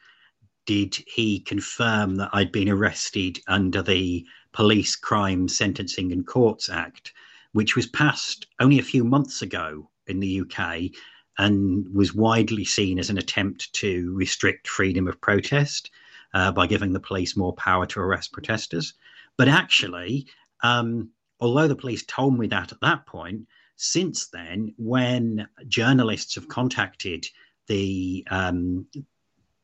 did 0.69 1.03
he 1.07 1.41
confirm 1.41 2.17
that 2.17 2.29
I'd 2.35 2.53
been 2.53 2.69
arrested 2.69 3.41
under 3.49 3.81
the 3.81 4.27
Police 4.53 4.97
Crime 4.97 5.49
Sentencing 5.49 6.13
and 6.13 6.27
Courts 6.27 6.69
Act, 6.69 7.15
which 7.53 7.75
was 7.75 7.87
passed 7.87 8.47
only 8.61 8.79
a 8.79 8.83
few 8.83 9.03
months 9.03 9.41
ago 9.41 9.89
in 10.09 10.21
the 10.21 10.43
UK 10.43 10.91
and 11.39 11.89
was 11.95 12.13
widely 12.13 12.67
seen 12.67 12.99
as 12.99 13.09
an 13.09 13.17
attempt 13.17 13.73
to 13.77 14.15
restrict 14.15 14.69
freedom 14.69 15.09
of 15.09 15.19
protest 15.23 15.91
uh, 16.35 16.53
by 16.53 16.67
giving 16.67 16.93
the 16.93 17.01
police 17.01 17.35
more 17.35 17.55
power 17.55 17.87
to 17.87 18.01
arrest 18.01 18.33
protesters. 18.33 18.93
But 19.39 19.49
actually, 19.49 20.27
um, 20.63 21.09
although 21.41 21.69
the 21.69 21.77
police 21.77 22.05
told 22.05 22.39
me 22.39 22.47
that 22.49 22.73
at 22.73 22.81
that 22.83 23.07
point, 23.07 23.47
since 23.77 24.27
then, 24.27 24.75
when 24.77 25.49
journalists 25.67 26.35
have 26.35 26.49
contacted 26.49 27.25
the 27.69 28.27
um, 28.31 28.87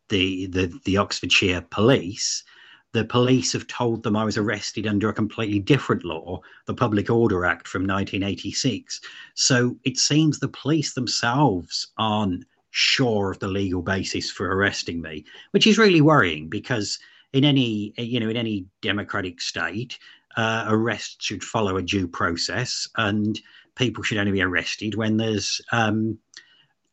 the, 0.09 0.47
the 0.47 0.81
the 0.85 0.97
Oxfordshire 0.97 1.63
police, 1.71 2.45
the 2.93 3.05
police 3.05 3.53
have 3.53 3.67
told 3.67 4.03
them 4.03 4.17
I 4.17 4.25
was 4.25 4.37
arrested 4.37 4.87
under 4.87 5.09
a 5.09 5.15
completely 5.15 5.59
different 5.59 6.05
law, 6.05 6.41
the 6.67 6.75
Public 6.75 7.11
Order 7.11 7.45
Act 7.45 7.67
from 7.67 7.83
1986. 7.83 9.01
So 9.35 9.77
it 9.85 9.99
seems 9.99 10.39
the 10.39 10.49
police 10.49 10.95
themselves 10.95 11.89
aren't 11.99 12.45
sure 12.71 13.31
of 13.31 13.39
the 13.39 13.49
legal 13.49 13.83
basis 13.83 14.31
for 14.31 14.55
arresting 14.55 15.01
me, 15.01 15.25
which 15.53 15.67
is 15.67 15.79
really 15.79 16.01
worrying 16.01 16.49
because 16.49 16.99
in 17.33 17.45
any 17.45 17.93
you 17.97 18.21
know 18.21 18.29
in 18.29 18.37
any 18.37 18.67
democratic 18.81 19.41
state, 19.41 19.99
uh, 20.37 20.65
arrest 20.69 21.23
should 21.23 21.43
follow 21.43 21.77
a 21.77 21.83
due 21.83 22.09
process, 22.09 22.89
and 22.97 23.41
people 23.77 24.05
should 24.05 24.19
only 24.19 24.33
be 24.33 24.43
arrested 24.43 24.95
when 24.95 25.17
there's 25.17 25.61
um, 25.73 26.19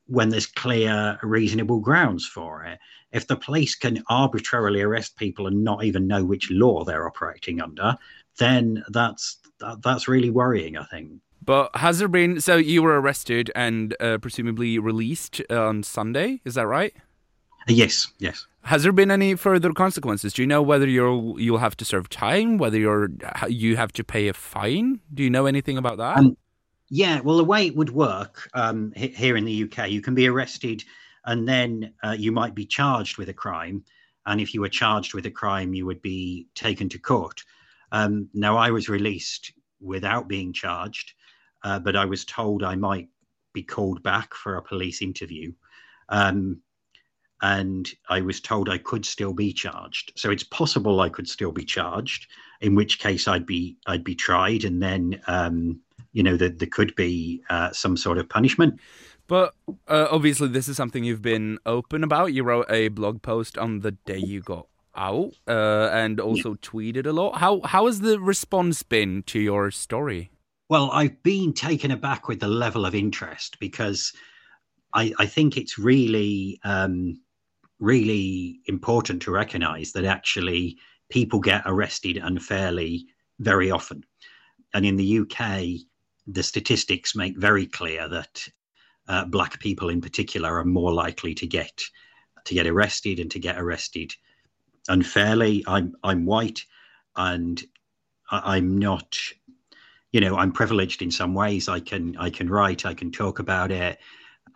when 0.08 0.30
there's 0.30 0.46
clear, 0.46 1.20
reasonable 1.24 1.80
grounds 1.80 2.26
for 2.26 2.64
it. 2.64 2.80
If 3.12 3.28
the 3.28 3.36
police 3.36 3.76
can 3.76 4.04
arbitrarily 4.10 4.82
arrest 4.82 5.18
people 5.18 5.48
and 5.48 5.64
not 5.64 5.84
even 5.84 6.08
know 6.08 6.24
which 6.24 6.50
law 6.50 6.84
they're 6.84 7.08
operating 7.08 7.62
under, 7.62 7.98
then 8.38 8.84
that's 8.90 9.38
that, 9.60 9.82
that's 9.82 10.08
really 10.08 10.30
worrying. 10.30 10.78
I 10.78 10.86
think. 10.86 11.12
But 11.44 11.76
has 11.76 12.00
there 12.00 12.08
been? 12.08 12.40
So 12.40 12.56
you 12.56 12.84
were 12.84 13.00
arrested 13.02 13.52
and 13.56 13.96
uh, 14.00 14.18
presumably 14.20 14.80
released 14.80 15.42
on 15.50 15.84
Sunday. 15.84 16.42
Is 16.46 16.54
that 16.56 16.68
right? 16.68 16.94
Yes. 17.68 18.08
Yes. 18.20 18.48
Has 18.64 18.84
there 18.84 18.92
been 18.92 19.12
any 19.12 19.36
further 19.36 19.72
consequences? 19.74 20.34
Do 20.34 20.42
you 20.42 20.48
know 20.48 20.62
whether 20.62 20.88
you'll 20.88 21.40
you'll 21.40 21.58
have 21.58 21.76
to 21.78 21.86
serve 21.86 22.10
time? 22.10 22.58
Whether 22.58 22.78
you're 22.78 23.10
you 23.48 23.76
have 23.76 23.92
to 23.94 24.04
pay 24.04 24.28
a 24.28 24.34
fine? 24.34 25.00
Do 25.14 25.24
you 25.24 25.30
know 25.30 25.48
anything 25.48 25.78
about 25.78 25.98
that? 25.98 26.18
Um, 26.18 26.38
yeah. 26.92 27.22
Well, 27.22 27.38
the 27.38 27.46
way 27.46 27.66
it 27.66 27.76
would 27.76 27.90
work 27.90 28.50
um, 28.54 28.92
here 28.96 29.38
in 29.38 29.46
the 29.46 29.64
UK, 29.64 29.90
you 29.90 30.02
can 30.02 30.14
be 30.14 30.28
arrested, 30.28 30.84
and 31.26 31.48
then 31.48 31.94
uh, 32.04 32.18
you 32.20 32.34
might 32.34 32.54
be 32.54 32.66
charged 32.66 33.18
with 33.18 33.30
a 33.30 33.34
crime. 33.34 33.86
And 34.26 34.42
if 34.42 34.54
you 34.54 34.60
were 34.60 34.70
charged 34.70 35.14
with 35.14 35.26
a 35.26 35.32
crime, 35.32 35.74
you 35.74 35.86
would 35.86 36.02
be 36.02 36.48
taken 36.54 36.90
to 36.90 37.00
court. 37.00 37.44
Um, 37.94 38.30
now, 38.34 38.58
I 38.58 38.72
was 38.72 38.90
released 38.90 39.54
without 39.80 40.28
being 40.28 40.52
charged, 40.52 41.14
uh, 41.64 41.80
but 41.80 41.96
I 41.96 42.04
was 42.04 42.26
told 42.26 42.62
I 42.62 42.76
might 42.76 43.08
be 43.54 43.64
called 43.64 44.04
back 44.04 44.34
for 44.34 44.58
a 44.58 44.62
police 44.62 45.02
interview. 45.02 45.54
Um, 46.10 46.62
and 47.42 47.90
I 48.10 48.20
was 48.20 48.42
told 48.42 48.68
I 48.68 48.78
could 48.78 49.06
still 49.06 49.34
be 49.34 49.54
charged. 49.54 50.12
So 50.18 50.30
it's 50.30 50.44
possible 50.44 51.00
I 51.00 51.10
could 51.10 51.28
still 51.28 51.54
be 51.54 51.64
charged, 51.64 52.28
in 52.60 52.76
which 52.76 53.00
case 53.00 53.30
I'd 53.30 53.46
be 53.46 53.78
I'd 53.88 54.04
be 54.04 54.14
tried, 54.14 54.66
and 54.66 54.84
then 54.84 55.22
um, 55.28 55.80
you 56.14 56.24
know 56.24 56.38
that 56.38 56.60
there 56.60 56.68
could 56.68 56.96
be 56.96 57.44
uh, 57.50 57.72
some 57.72 57.98
sort 57.98 58.18
of 58.18 58.30
punishment. 58.30 58.80
But 59.28 59.54
uh, 59.88 60.08
obviously, 60.12 60.50
this 60.50 60.68
is 60.68 60.76
something 60.76 61.04
you've 61.04 61.22
been 61.22 61.58
open 61.66 62.04
about. 62.04 62.34
You 62.34 62.44
wrote 62.44 62.70
a 62.70 62.90
blog 62.90 63.22
post 63.22 63.58
on 63.58 63.80
the 63.80 63.92
day 63.92 64.18
you 64.18 64.42
got 64.42 64.68
out, 64.96 65.34
uh, 65.48 65.90
and 65.92 66.20
also 66.20 66.52
yeah. 66.52 66.56
tweeted 66.62 67.06
a 67.06 67.12
lot. 67.12 67.38
How 67.38 67.62
how 67.62 67.86
has 67.86 68.02
the 68.02 68.20
response 68.20 68.84
been 68.84 69.24
to 69.28 69.40
your 69.40 69.72
story? 69.72 70.32
Well, 70.70 70.90
I've 70.92 71.22
been 71.24 71.54
taken 71.54 71.92
aback 71.92 72.28
with 72.28 72.40
the 72.40 72.48
level 72.48 72.86
of 72.86 72.96
interest 72.96 73.60
because 73.60 74.14
I, 74.94 75.14
I 75.20 75.26
think 75.26 75.58
it's 75.58 75.78
really 75.78 76.60
um, 76.64 77.20
really 77.80 78.60
important 78.68 79.22
to 79.24 79.32
recognize 79.32 79.92
that 79.92 80.06
actually 80.06 80.78
people 81.10 81.40
get 81.40 81.64
arrested 81.66 82.18
unfairly 82.18 83.06
very 83.40 83.72
often. 83.72 84.04
And 84.74 84.86
in 84.86 84.96
the 84.96 85.20
UK, 85.20 85.82
the 86.34 86.44
statistics 86.44 87.16
make 87.16 87.38
very 87.38 87.66
clear 87.66 88.08
that 88.10 88.48
uh, 89.08 89.26
black 89.26 89.60
people 89.60 89.90
in 89.90 90.02
particular 90.02 90.58
are 90.58 90.66
more 90.66 90.94
likely 90.94 91.34
to 91.36 91.48
get 91.48 91.82
to 92.46 92.54
get 92.54 92.68
arrested 92.68 93.20
and 93.20 93.30
to 93.32 93.40
get 93.40 93.60
arrested 93.60 94.14
unfairly. 94.88 95.64
I'm 95.68 95.96
I'm 96.04 96.26
white 96.26 96.66
and 97.16 97.62
I'm 98.30 98.78
not 98.78 99.18
you 100.12 100.22
know 100.22 100.38
I'm 100.38 100.52
privileged 100.52 101.02
in 101.02 101.12
some 101.12 101.34
ways. 101.34 101.70
I 101.70 101.80
can 101.80 102.16
I 102.18 102.30
can 102.30 102.50
write, 102.50 102.86
I 102.86 102.94
can 102.94 103.12
talk 103.12 103.40
about 103.40 103.72
it 103.72 104.00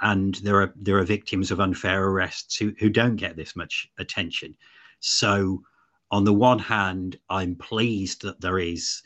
and 0.01 0.35
there 0.35 0.61
are 0.61 0.73
there 0.75 0.97
are 0.97 1.03
victims 1.03 1.51
of 1.51 1.59
unfair 1.59 2.05
arrests 2.05 2.57
who, 2.57 2.73
who 2.79 2.89
don't 2.89 3.15
get 3.15 3.35
this 3.35 3.55
much 3.55 3.89
attention. 3.97 4.55
So, 4.99 5.63
on 6.11 6.23
the 6.23 6.33
one 6.33 6.59
hand, 6.59 7.17
I'm 7.29 7.55
pleased 7.55 8.21
that 8.23 8.41
there 8.41 8.59
is 8.59 9.01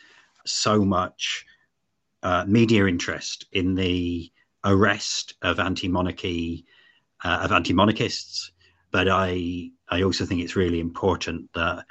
so 0.45 0.83
much 0.83 1.45
uh, 2.23 2.45
media 2.47 2.85
interest 2.85 3.45
in 3.51 3.75
the 3.75 4.31
arrest 4.65 5.35
of 5.41 5.59
anti-monarchy 5.59 6.65
uh, 7.23 7.39
of 7.43 7.51
anti-monarchists, 7.51 8.51
but 8.91 9.07
I 9.09 9.71
I 9.89 10.03
also 10.03 10.25
think 10.25 10.41
it's 10.41 10.55
really 10.55 10.79
important 10.79 11.51
that 11.53 11.85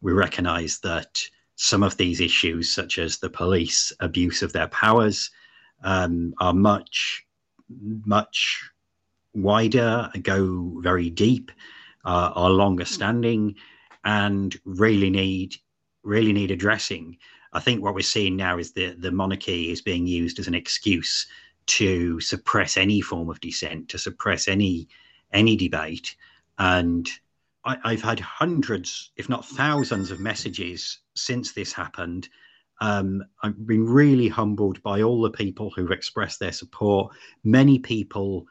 we 0.00 0.12
recognise 0.12 0.78
that 0.80 1.22
some 1.56 1.82
of 1.82 1.96
these 1.96 2.20
issues, 2.20 2.74
such 2.74 2.98
as 2.98 3.18
the 3.18 3.28
police 3.28 3.92
abuse 4.00 4.42
of 4.42 4.52
their 4.52 4.68
powers, 4.68 5.30
um, 5.84 6.34
are 6.40 6.54
much 6.54 7.24
much 8.04 8.70
wider, 9.34 10.10
go 10.22 10.80
very 10.82 11.10
deep, 11.10 11.52
uh, 12.04 12.32
are 12.34 12.50
longer 12.50 12.84
standing, 12.84 13.54
and 14.04 14.58
really 14.64 15.10
need 15.10 15.56
really 16.02 16.32
need 16.32 16.50
addressing. 16.50 17.16
I 17.52 17.60
think 17.60 17.82
what 17.82 17.94
we're 17.94 18.02
seeing 18.02 18.36
now 18.36 18.58
is 18.58 18.72
that 18.72 19.00
the 19.00 19.10
monarchy 19.10 19.70
is 19.70 19.82
being 19.82 20.06
used 20.06 20.38
as 20.38 20.48
an 20.48 20.54
excuse 20.54 21.26
to 21.66 22.20
suppress 22.20 22.76
any 22.76 23.00
form 23.00 23.28
of 23.28 23.40
dissent, 23.40 23.88
to 23.90 23.98
suppress 23.98 24.48
any 24.48 24.88
any 25.32 25.56
debate, 25.56 26.16
and 26.58 27.08
I, 27.64 27.76
I've 27.84 28.02
had 28.02 28.20
hundreds, 28.20 29.12
if 29.16 29.28
not 29.28 29.44
thousands, 29.44 30.10
of 30.10 30.20
messages 30.20 30.98
since 31.14 31.52
this 31.52 31.72
happened. 31.72 32.28
Um, 32.80 33.22
I've 33.42 33.66
been 33.66 33.84
really 33.84 34.28
humbled 34.28 34.82
by 34.82 35.02
all 35.02 35.20
the 35.20 35.30
people 35.30 35.70
who've 35.70 35.90
expressed 35.90 36.40
their 36.40 36.52
support. 36.52 37.14
Many 37.44 37.78
people 37.78 38.46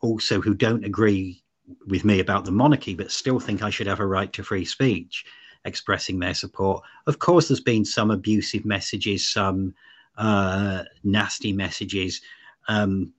also 0.00 0.40
who 0.40 0.54
don't 0.54 0.84
agree 0.84 1.42
with 1.86 2.04
me 2.04 2.20
about 2.20 2.44
the 2.44 2.50
monarchy, 2.50 2.94
but 2.94 3.10
still 3.10 3.40
think 3.40 3.62
I 3.62 3.70
should 3.70 3.86
have 3.86 4.00
a 4.00 4.06
right 4.06 4.32
to 4.34 4.42
free 4.42 4.64
speech, 4.64 5.24
expressing 5.64 6.18
their 6.18 6.34
support. 6.34 6.82
Of 7.06 7.18
course, 7.18 7.48
there's 7.48 7.60
been 7.60 7.84
some 7.84 8.10
abusive 8.10 8.64
messages, 8.64 9.28
some 9.28 9.74
uh, 10.16 10.84
nasty 11.02 11.52
messages, 11.52 12.20
um, 12.68 13.12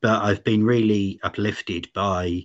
but 0.00 0.22
I've 0.22 0.44
been 0.44 0.64
really 0.64 1.20
uplifted 1.22 1.88
by 1.94 2.44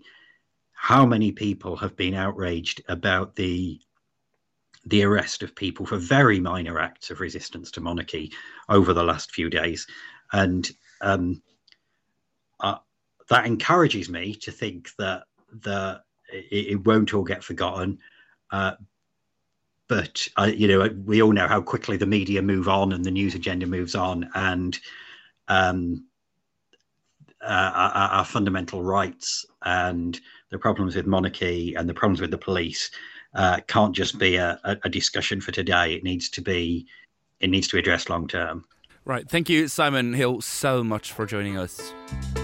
how 0.74 1.06
many 1.06 1.32
people 1.32 1.76
have 1.78 1.96
been 1.96 2.14
outraged 2.14 2.82
about 2.88 3.36
the 3.36 3.80
the 4.86 5.04
arrest 5.04 5.44
of 5.44 5.54
people 5.54 5.86
for 5.86 5.98
very 5.98 6.40
minor 6.40 6.80
acts 6.80 7.10
of 7.10 7.20
resistance 7.20 7.72
to 7.72 7.82
monarchy 7.82 8.32
over 8.70 8.94
the 8.94 9.04
last 9.04 9.32
few 9.32 9.50
days, 9.50 9.86
and 10.32 10.72
um, 11.02 11.42
uh, 12.62 12.78
that 13.30 13.46
encourages 13.46 14.08
me 14.10 14.34
to 14.34 14.52
think 14.52 14.90
that 14.98 15.24
that 15.64 16.04
it, 16.32 16.68
it 16.68 16.86
won't 16.86 17.14
all 17.14 17.24
get 17.24 17.44
forgotten. 17.44 17.98
Uh, 18.52 18.74
but 19.88 20.28
uh, 20.38 20.52
you 20.54 20.68
know, 20.68 20.90
we 21.06 21.22
all 21.22 21.32
know 21.32 21.48
how 21.48 21.62
quickly 21.62 21.98
the 21.98 22.06
media 22.06 22.42
move 22.42 22.68
on 22.68 22.92
and 22.94 23.06
the 23.06 23.12
news 23.12 23.36
agenda 23.36 23.66
moves 23.66 23.96
on, 23.96 24.30
and 24.36 24.80
um, 25.48 26.06
uh, 27.42 27.72
our, 27.74 28.10
our, 28.10 28.26
fundamental 28.26 28.84
rights 28.84 29.46
and 29.64 30.20
the 30.50 30.58
problems 30.58 30.96
with 30.96 31.06
monarchy 31.06 31.76
and 31.76 31.88
the 31.88 31.94
problems 31.94 32.20
with 32.20 32.32
the 32.32 32.38
police 32.38 32.90
uh, 33.36 33.60
can't 33.68 33.96
just 33.96 34.18
be 34.18 34.36
a, 34.36 34.60
a, 34.84 34.90
discussion 34.90 35.40
for 35.40 35.52
today. 35.52 35.94
It 35.94 36.04
needs 36.04 36.30
to 36.30 36.42
be, 36.42 36.88
it 37.40 37.50
needs 37.50 37.68
to 37.68 37.76
be 37.76 37.80
addressed 37.80 38.10
long 38.10 38.28
term. 38.28 38.66
Right. 39.06 39.30
Thank 39.30 39.50
you, 39.50 39.70
Simon 39.70 40.14
Hill, 40.14 40.42
so 40.42 40.84
much 40.84 41.14
for 41.14 41.26
joining 41.26 41.58
us. 41.58 41.94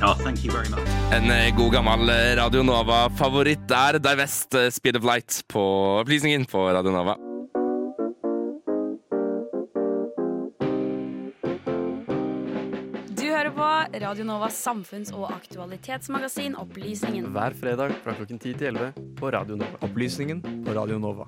Oh, 0.02 0.14
thank 0.14 0.46
you 0.46 0.52
very 0.52 0.70
much. 0.70 0.88
En 1.12 1.30
eh, 1.30 1.56
god 1.56 1.74
gammel 1.74 2.10
eh, 2.10 2.36
Radio 2.36 2.64
Nova-favoritt 2.64 3.72
er 3.72 4.00
Divest 4.00 4.54
eh, 4.54 4.70
Speed 4.70 4.96
of 4.96 5.04
Light 5.04 5.44
på 5.48 5.64
opplysningen 6.00 6.46
på 6.46 6.72
Radio 6.72 6.92
Nova. 6.92 7.33
Radio 13.94 14.24
Novas 14.26 14.56
samfunns- 14.58 15.12
og 15.14 15.28
aktualitetsmagasin 15.30 16.56
Opplysningen. 16.58 17.28
Hver 17.30 17.54
fredag 17.54 17.92
fra 18.02 18.16
klokken 18.18 18.40
10 18.40 18.54
til 18.58 18.68
11 18.72 18.88
på 19.20 19.30
Radio 19.30 19.58
Nova. 19.60 19.78
Opplysningen 19.86 20.40
på 20.66 20.74
Radio 20.74 20.98
Nova. 20.98 21.28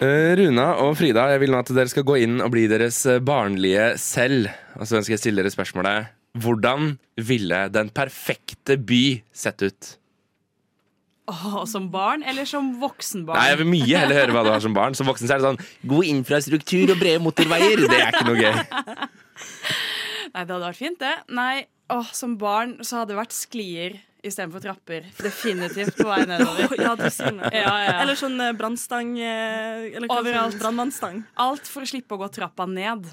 Eh, 0.00 0.32
Runa 0.40 0.70
og 0.86 0.96
Frida, 0.96 1.26
jeg 1.34 1.42
vil 1.44 1.52
nå 1.52 1.60
at 1.60 1.74
dere 1.76 1.92
skal 1.92 2.06
gå 2.08 2.16
inn 2.24 2.40
og 2.40 2.48
bli 2.54 2.64
deres 2.70 3.02
barnlige 3.20 3.92
selv. 4.00 4.48
Og 4.80 4.88
så 4.88 4.96
ønsker 4.98 5.12
jeg 5.14 5.20
å 5.20 5.24
stille 5.26 5.44
dere 5.44 5.52
spørsmålet 5.52 6.14
Hvordan 6.40 6.96
ville 7.28 7.60
den 7.70 7.92
perfekte 7.94 8.78
by 8.80 9.04
sett 9.36 9.62
ut? 9.68 9.92
Oh, 11.30 11.62
som 11.64 11.86
barn 11.88 12.20
eller 12.22 12.44
som 12.44 12.74
voksenbarn? 12.82 13.38
Nei, 13.38 13.48
Jeg 13.54 13.60
vil 13.62 13.68
mye 13.70 14.00
heller 14.02 14.18
høre 14.18 14.34
hva 14.36 14.42
du 14.44 14.50
har 14.52 14.60
som 14.60 14.74
barn. 14.76 14.96
Som 14.98 15.08
voksen 15.08 15.28
så 15.30 15.36
er 15.36 15.40
det 15.40 15.46
sånn 15.48 15.88
god 15.94 16.08
infrastruktur 16.10 16.92
og 16.92 16.98
brede 17.00 17.22
motorveier. 17.24 17.84
Det 17.88 18.00
er 18.00 18.10
ikke 18.10 18.26
noe 18.28 18.42
gøy. 18.42 18.58
Nei, 20.34 20.42
det 20.42 20.50
hadde 20.50 20.64
vært 20.66 20.80
fint, 20.80 20.98
det. 21.00 21.14
Nei, 21.32 21.64
åh, 21.94 22.10
som 22.12 22.36
barn 22.40 22.76
så 22.84 23.00
hadde 23.00 23.14
det 23.14 23.20
vært 23.22 23.36
sklier 23.36 23.96
istedenfor 24.24 24.62
trapper. 24.64 25.08
Definitivt 25.20 25.96
på 25.98 26.06
vei 26.08 26.22
nedover. 26.28 26.76
ja, 26.86 26.94
sier 27.12 27.36
det. 27.40 27.50
Ja, 27.56 27.74
ja. 27.84 27.94
Eller 28.02 28.18
sånn 28.18 28.36
eh, 28.40 28.54
brannstang 28.56 29.14
eh, 29.20 30.00
Overalt. 30.08 30.56
brannmannstang. 30.60 31.22
Alt 31.40 31.68
for 31.70 31.84
å 31.84 31.88
slippe 31.88 32.16
å 32.16 32.20
gå 32.24 32.30
trappa 32.36 32.66
ned. 32.68 33.08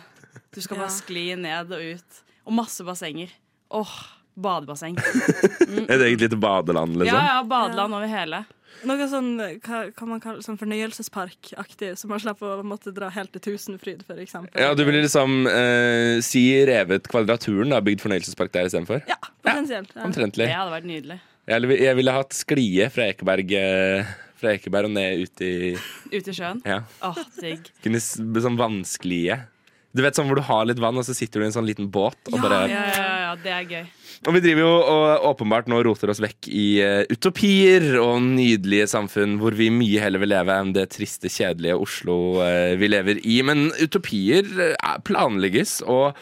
Du 0.51 0.59
skal 0.63 0.79
bare 0.81 0.91
skli 0.93 1.29
ned 1.39 1.71
og 1.75 1.93
ut. 1.95 2.23
Og 2.47 2.55
masse 2.59 2.83
bassenger. 2.87 3.31
Åh, 3.71 3.95
badebasseng. 4.43 4.97
Mm. 4.97 5.85
Et 5.91 5.99
eget 5.99 6.25
lite 6.25 6.39
badeland, 6.41 6.97
liksom? 6.97 7.15
Ja, 7.17 7.37
ja, 7.37 7.45
badeland 7.47 7.97
over 7.97 8.09
hele. 8.11 8.43
Noe 8.87 9.05
sånn 9.09 9.35
hva 9.37 9.81
kan 9.93 10.09
man 10.09 10.21
kalle 10.23 10.41
sånn 10.41 10.57
fornøyelsesparkaktig, 10.57 11.91
så 11.99 12.07
man 12.09 12.21
slipper 12.23 12.61
å 12.61 12.65
måtte 12.65 12.93
dra 12.95 13.11
helt 13.13 13.33
til 13.35 13.43
Tusenfryd, 13.51 14.01
f.eks. 14.07 14.37
Ja, 14.57 14.71
du 14.77 14.81
ville 14.87 15.03
liksom 15.03 15.45
eh, 15.49 16.17
si 16.25 16.45
revet 16.65 17.09
Kvadraturen, 17.11 17.73
da, 17.75 17.81
bygd 17.85 18.01
fornøyelsespark 18.05 18.53
der 18.55 18.71
istedenfor? 18.71 19.03
Ja, 19.11 19.19
potensielt. 19.43 19.93
Ja. 19.93 20.07
Omtrentlig. 20.07 20.49
Det 20.49 20.57
hadde 20.57 20.73
vært 20.73 20.89
nydelig. 20.89 21.19
Jeg, 21.51 21.69
jeg 21.81 21.97
ville 21.99 22.15
hatt 22.15 22.37
sklie 22.37 22.89
fra 22.93 23.07
Ekeberg, 23.11 23.53
eh, 23.59 24.11
fra 24.41 24.55
Ekeberg 24.57 24.89
og 24.89 24.95
ned 24.97 25.25
ut 25.25 25.45
i 25.45 25.53
Ut 25.75 26.31
i 26.31 26.35
sjøen? 26.35 26.61
Ja. 26.65 26.81
Åh, 27.05 27.21
digg. 27.37 27.69
Kunne 27.85 28.01
Sånn 28.01 28.57
vannsklie. 28.57 29.43
Du 29.91 30.03
vet 30.05 30.15
sånn 30.15 30.29
hvor 30.29 30.39
du 30.39 30.45
har 30.47 30.67
litt 30.67 30.79
vann, 30.79 30.97
og 30.97 31.03
så 31.07 31.15
sitter 31.15 31.41
du 31.41 31.45
i 31.45 31.49
en 31.49 31.55
sånn 31.55 31.67
liten 31.67 31.89
båt 31.91 32.17
og 32.31 32.37
Ja, 32.37 32.43
bare 32.43 32.59
ja, 32.71 32.83
ja, 32.87 33.17
ja, 33.25 33.33
det 33.43 33.55
er 33.55 33.65
gøy. 33.67 33.89
Og 34.29 34.35
vi 34.35 34.41
driver 34.43 34.61
jo 34.61 34.73
og 34.93 35.23
åpenbart 35.31 35.69
nå 35.71 35.79
roter 35.83 36.11
oss 36.13 36.21
vekk 36.21 36.47
i 36.53 36.65
eh, 36.85 37.09
utopier 37.09 37.87
og 38.03 38.19
nydelige 38.21 38.85
samfunn 38.91 39.39
hvor 39.41 39.55
vi 39.57 39.71
mye 39.73 40.03
heller 40.03 40.21
vil 40.21 40.31
leve 40.35 40.57
enn 40.61 40.75
det 40.77 40.91
triste, 40.93 41.31
kjedelige 41.31 41.79
Oslo 41.81 42.17
eh, 42.45 42.75
vi 42.77 42.91
lever 42.91 43.19
i. 43.25 43.39
Men 43.47 43.71
utopier 43.81 44.45
eh, 44.69 44.93
planlegges 45.07 45.79
og 45.89 46.13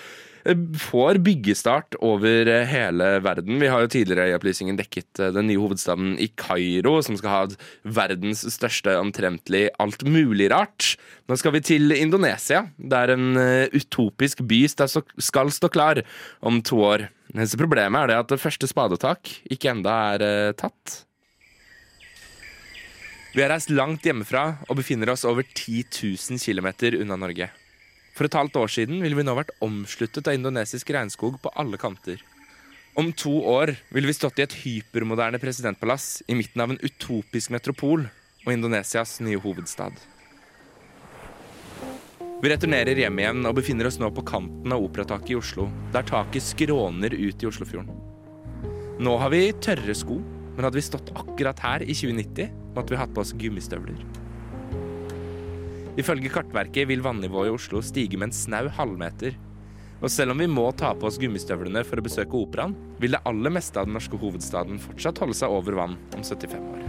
får 0.80 1.20
byggestart 1.24 1.96
over 2.06 2.48
eh, 2.48 2.66
hele 2.68 3.08
verden. 3.24 3.60
Vi 3.62 3.68
har 3.70 3.84
jo 3.84 3.92
tidligere 3.92 4.30
i 4.30 4.36
opplysningen 4.38 4.78
dekket 4.80 5.22
eh, 5.22 5.32
den 5.36 5.50
nye 5.50 5.60
hovedstaden 5.62 6.16
i 6.22 6.30
Kairo, 6.40 6.98
som 7.06 7.18
skal 7.20 7.34
ha 7.34 7.42
verdens 7.84 8.46
største 8.54 8.96
omtrentlig 9.00 9.68
alt 9.82 10.06
mulig 10.08 10.50
rart. 10.54 10.96
Nå 11.30 11.38
skal 11.40 11.54
vi 11.58 11.64
til 11.66 11.94
Indonesia, 11.98 12.66
der 12.78 13.14
en 13.16 13.38
eh, 13.40 13.76
utopisk 13.76 14.42
by 14.50 14.64
skal 14.70 15.54
stå 15.54 15.72
klar 15.74 16.04
om 16.42 16.64
to 16.66 16.82
år. 16.88 17.10
Eneste 17.36 17.60
problemet 17.62 18.02
er 18.02 18.14
det 18.14 18.20
at 18.24 18.34
det 18.34 18.42
første 18.42 18.70
spadetak 18.70 19.36
ikke 19.54 19.76
enda 19.76 20.00
er 20.16 20.58
tatt. 20.58 21.04
Vi 23.36 23.44
har 23.44 23.52
reist 23.54 23.70
langt 23.70 24.08
hjemmefra 24.08 24.64
og 24.66 24.80
befinner 24.82 25.14
oss 25.14 25.28
over 25.30 25.46
10 25.46 25.84
000 25.94 26.42
km 26.42 26.72
unna 27.04 27.20
Norge. 27.22 27.52
For 28.20 28.28
et 28.28 28.36
halvt 28.36 28.58
år 28.60 28.68
siden 28.68 28.98
ville 29.00 29.16
vi 29.16 29.24
nå 29.24 29.32
vært 29.32 29.54
omsluttet 29.64 30.28
av 30.28 30.36
indonesisk 30.36 30.90
regnskog 30.92 31.38
på 31.40 31.54
alle 31.56 31.78
kanter. 31.80 32.20
Om 33.00 33.14
to 33.16 33.32
år 33.48 33.72
ville 33.96 34.10
vi 34.10 34.16
stått 34.18 34.42
i 34.42 34.44
et 34.44 34.56
hypermoderne 34.60 35.40
presidentpalass 35.40 36.18
i 36.28 36.36
midten 36.36 36.60
av 36.60 36.74
en 36.74 36.82
utopisk 36.84 37.56
metropol 37.56 38.04
og 38.44 38.52
Indonesias 38.52 39.22
nye 39.24 39.40
hovedstad. 39.40 39.96
Vi 42.44 42.52
returnerer 42.52 43.00
hjem 43.06 43.24
igjen 43.24 43.48
og 43.48 43.56
befinner 43.56 43.88
oss 43.88 44.02
nå 44.04 44.12
på 44.12 44.28
kanten 44.28 44.76
av 44.76 44.84
Operataket 44.84 45.38
i 45.38 45.40
Oslo, 45.40 45.72
der 45.96 46.04
taket 46.12 46.44
skråner 46.44 47.16
ut 47.16 47.40
i 47.40 47.48
Oslofjorden. 47.48 47.96
Nå 49.00 49.16
har 49.24 49.32
vi 49.32 49.46
tørre 49.64 49.96
sko, 49.96 50.20
men 50.20 50.68
hadde 50.68 50.84
vi 50.84 50.90
stått 50.92 51.16
akkurat 51.16 51.64
her 51.64 51.88
i 51.88 51.96
2090, 51.96 52.52
måtte 52.76 52.92
vi 52.92 53.00
hatt 53.00 53.16
på 53.16 53.24
oss 53.24 53.32
gummistøvler. 53.32 54.19
Ifølge 55.98 56.30
Kartverket 56.30 56.88
vil 56.90 57.02
vannivået 57.02 57.50
i 57.50 57.54
Oslo 57.56 57.82
stige 57.82 58.18
med 58.18 58.30
en 58.30 58.36
snau 58.36 58.70
halvmeter. 58.70 59.38
Og 60.00 60.12
selv 60.14 60.32
om 60.32 60.40
vi 60.40 60.48
må 60.48 60.70
ta 60.78 60.94
på 60.96 61.10
oss 61.10 61.18
gummistøvlene 61.20 61.82
for 61.88 62.00
å 62.00 62.06
besøke 62.06 62.38
operaen, 62.40 62.76
vil 63.02 63.16
det 63.16 63.24
aller 63.28 63.52
meste 63.52 63.82
av 63.82 63.90
den 63.90 63.98
norske 63.98 64.20
hovedstaden 64.20 64.80
fortsatt 64.80 65.20
holde 65.20 65.36
seg 65.36 65.52
over 65.52 65.76
vann 65.80 65.98
om 66.16 66.24
75 66.24 66.62
år. 66.62 66.86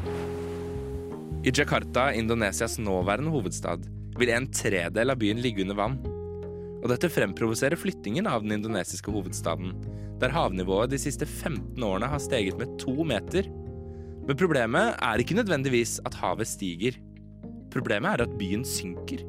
I 1.40 1.54
Jakarta, 1.56 2.10
Indonesias 2.14 2.76
nåværende 2.78 3.32
hovedstad, 3.32 3.88
vil 4.20 4.34
en 4.34 4.50
tredel 4.52 5.10
av 5.10 5.18
byen 5.18 5.40
ligge 5.40 5.64
under 5.64 5.78
vann. 5.78 5.96
Og 6.80 6.88
dette 6.92 7.10
fremprovoserer 7.12 7.80
flyttingen 7.80 8.28
av 8.28 8.44
den 8.44 8.58
indonesiske 8.58 9.12
hovedstaden, 9.12 9.72
der 10.20 10.34
havnivået 10.34 10.92
de 10.92 11.00
siste 11.00 11.26
15 11.26 11.80
årene 11.82 12.10
har 12.12 12.20
steget 12.22 12.60
med 12.60 12.76
to 12.80 12.92
meter. 13.08 13.48
Men 14.28 14.38
problemet 14.38 15.00
er 15.00 15.22
ikke 15.22 15.38
nødvendigvis 15.40 15.96
at 16.06 16.18
havet 16.20 16.48
stiger. 16.48 17.00
Problemet 17.70 18.16
er 18.16 18.26
at 18.26 18.38
byen 18.38 18.64
synker. 18.66 19.22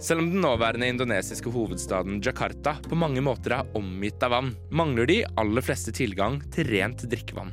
Selv 0.00 0.22
om 0.22 0.30
den 0.32 0.40
nåværende 0.40 0.88
indonesiske 0.88 1.52
hovedstaden 1.52 2.22
Jakarta 2.24 2.78
på 2.86 2.96
mange 2.96 3.20
måter 3.20 3.52
er 3.58 3.74
omgitt 3.76 4.22
av 4.24 4.32
vann, 4.32 4.54
mangler 4.72 5.08
de 5.10 5.18
aller 5.40 5.64
fleste 5.64 5.92
tilgang 5.92 6.38
til 6.54 6.70
rent 6.72 7.04
drikkevann. 7.04 7.52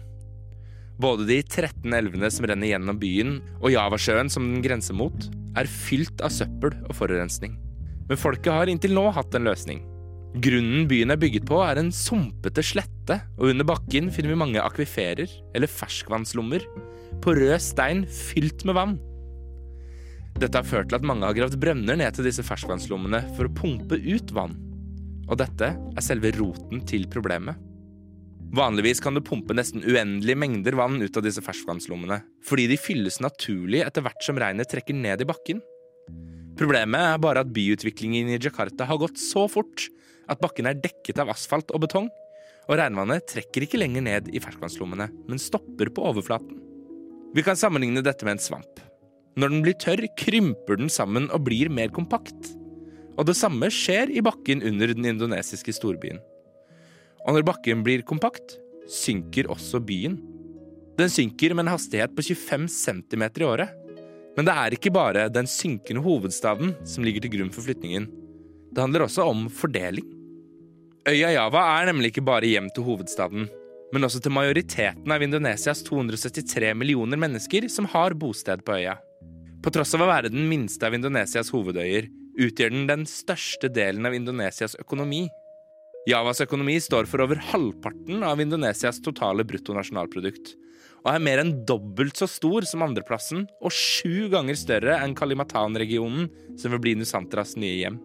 Både 0.97 1.27
de 1.27 1.41
13 1.43 1.93
elvene 1.93 2.29
som 2.33 2.47
renner 2.47 2.71
gjennom 2.71 2.97
byen, 3.01 3.35
og 3.59 3.73
Javasjøen 3.73 4.31
som 4.33 4.47
den 4.47 4.63
grenser 4.63 4.95
mot, 4.97 5.27
er 5.59 5.69
fylt 5.69 6.23
av 6.23 6.31
søppel 6.33 6.73
og 6.87 6.95
forurensning. 6.97 7.57
Men 8.07 8.19
folket 8.19 8.53
har 8.53 8.71
inntil 8.71 8.95
nå 8.95 9.09
hatt 9.13 9.35
en 9.35 9.45
løsning. 9.49 9.83
Grunnen 10.43 10.87
byen 10.89 11.11
er 11.13 11.19
bygget 11.19 11.45
på, 11.49 11.59
er 11.65 11.81
en 11.81 11.91
sumpete 11.93 12.63
slette, 12.65 13.19
og 13.37 13.51
under 13.51 13.67
bakken 13.67 14.09
finner 14.13 14.33
vi 14.33 14.39
mange 14.39 14.63
akviferer, 14.63 15.31
eller 15.55 15.71
ferskvannslommer, 15.71 16.63
på 17.23 17.35
rød 17.35 17.59
stein 17.63 18.05
fylt 18.07 18.65
med 18.67 18.77
vann. 18.77 18.97
Dette 20.37 20.59
har 20.59 20.67
ført 20.69 20.91
til 20.91 20.99
at 20.99 21.05
mange 21.07 21.25
har 21.25 21.33
gravd 21.33 21.55
brønner 21.57 21.97
ned 21.97 22.13
til 22.13 22.27
disse 22.27 22.43
ferskvannslommene 22.45 23.23
for 23.33 23.47
å 23.47 23.53
pumpe 23.57 23.97
ut 23.97 24.33
vann. 24.37 24.53
Og 25.27 25.39
dette 25.41 25.71
er 25.73 26.05
selve 26.05 26.29
roten 26.37 26.83
til 26.85 27.07
problemet. 27.09 27.57
Vanligvis 28.55 29.01
kan 29.03 29.17
du 29.17 29.23
pumpe 29.25 29.55
nesten 29.57 29.81
uendelige 29.83 30.37
mengder 30.39 30.77
vann 30.77 31.01
ut 31.01 31.17
av 31.17 31.25
disse 31.25 31.41
ferskvannslommene, 31.43 32.21
fordi 32.45 32.67
de 32.69 32.77
fylles 32.79 33.17
naturlig 33.19 33.81
etter 33.83 34.05
hvert 34.05 34.23
som 34.23 34.37
regnet 34.39 34.69
trekker 34.71 34.95
ned 34.95 35.25
i 35.25 35.27
bakken. 35.27 35.59
Problemet 36.57 37.09
er 37.09 37.19
bare 37.21 37.41
at 37.43 37.51
byutviklingen 37.53 38.31
i 38.31 38.39
Jakarta 38.39 38.87
har 38.87 39.01
gått 39.01 39.19
så 39.19 39.47
fort 39.51 39.89
at 40.29 40.41
bakken 40.41 40.69
er 40.69 40.79
dekket 40.79 41.19
av 41.21 41.33
asfalt 41.33 41.73
og 41.73 41.83
betong, 41.83 42.07
og 42.67 42.79
regnvannet 42.79 43.25
trekker 43.33 43.65
ikke 43.65 43.81
lenger 43.81 44.05
ned 44.05 44.29
i 44.31 44.41
ferskvannslommene, 44.43 45.09
men 45.27 45.41
stopper 45.41 45.91
på 45.91 46.07
overflaten. 46.11 46.61
Vi 47.35 47.43
kan 47.43 47.59
sammenligne 47.59 48.05
dette 48.05 48.25
med 48.25 48.37
en 48.37 48.43
svamp. 48.43 48.86
Når 49.37 49.53
den 49.53 49.63
blir 49.65 49.77
tørr, 49.77 50.01
krymper 50.17 50.79
den 50.79 50.89
sammen 50.89 51.27
og 51.29 51.43
blir 51.45 51.69
mer 51.69 51.91
kompakt. 51.93 52.55
Og 53.17 53.27
det 53.29 53.37
samme 53.37 53.69
skjer 53.73 54.09
i 54.13 54.23
bakken 54.25 54.63
under 54.65 54.93
den 54.93 55.05
indonesiske 55.09 55.75
storbyen. 55.77 56.17
Og 57.27 57.35
når 57.35 57.45
bakken 57.45 57.83
blir 57.85 58.05
kompakt, 58.07 58.57
synker 58.89 59.49
også 59.53 59.81
byen. 59.83 60.17
Den 60.97 61.11
synker 61.13 61.53
med 61.53 61.67
en 61.67 61.73
hastighet 61.75 62.13
på 62.17 62.25
25 62.25 62.67
cm 62.73 63.25
i 63.27 63.45
året. 63.45 63.73
Men 64.37 64.45
det 64.45 64.53
er 64.53 64.73
ikke 64.73 64.93
bare 64.93 65.27
den 65.33 65.49
synkende 65.49 66.01
hovedstaden 66.05 66.73
som 66.85 67.05
ligger 67.05 67.25
til 67.25 67.33
grunn 67.37 67.53
for 67.53 67.65
flytningen. 67.65 68.09
Det 68.73 68.83
handler 68.83 69.05
også 69.05 69.25
om 69.25 69.47
fordeling. 69.49 70.05
Øya 71.07 71.31
Java 71.37 71.63
er 71.77 71.89
nemlig 71.89 72.11
ikke 72.11 72.25
bare 72.25 72.49
hjem 72.49 72.67
til 72.75 72.83
hovedstaden, 72.83 73.47
men 73.93 74.03
også 74.03 74.19
til 74.21 74.33
majoriteten 74.35 75.13
av 75.13 75.23
Indonesias 75.23 75.81
273 75.87 76.73
millioner 76.75 77.21
mennesker 77.21 77.69
som 77.71 77.87
har 77.93 78.17
bosted 78.17 78.65
på 78.67 78.75
øya. 78.81 78.97
På 79.67 79.71
tross 79.75 79.89
av 79.97 80.05
å 80.05 80.05
være 80.07 80.29
den 80.31 80.45
minste 80.47 80.87
av 80.87 80.93
Indonesias 80.95 81.49
hovedøyer, 81.51 82.05
utgjør 82.39 82.69
den 82.71 82.85
den 82.87 83.01
største 83.03 83.67
delen 83.67 84.07
av 84.07 84.13
Indonesias 84.15 84.77
økonomi. 84.79 85.25
Javas 86.07 86.39
økonomi 86.45 86.77
står 86.79 87.09
for 87.11 87.25
over 87.25 87.41
halvparten 87.49 88.23
av 88.23 88.39
Indonesias 88.39 89.01
totale 89.03 89.43
bruttonasjonalprodukt, 89.49 90.53
og 91.01 91.11
er 91.11 91.25
mer 91.27 91.43
enn 91.43 91.51
dobbelt 91.67 92.15
så 92.15 92.29
stor 92.31 92.63
som 92.69 92.87
andreplassen 92.87 93.43
og 93.59 93.75
sju 93.75 94.31
ganger 94.31 94.55
større 94.55 95.01
enn 95.01 95.17
Kalimatan-regionen, 95.19 96.31
som 96.55 96.71
vil 96.71 96.83
bli 96.87 96.95
Nusantras 97.01 97.57
nye 97.59 97.75
hjem. 97.81 97.99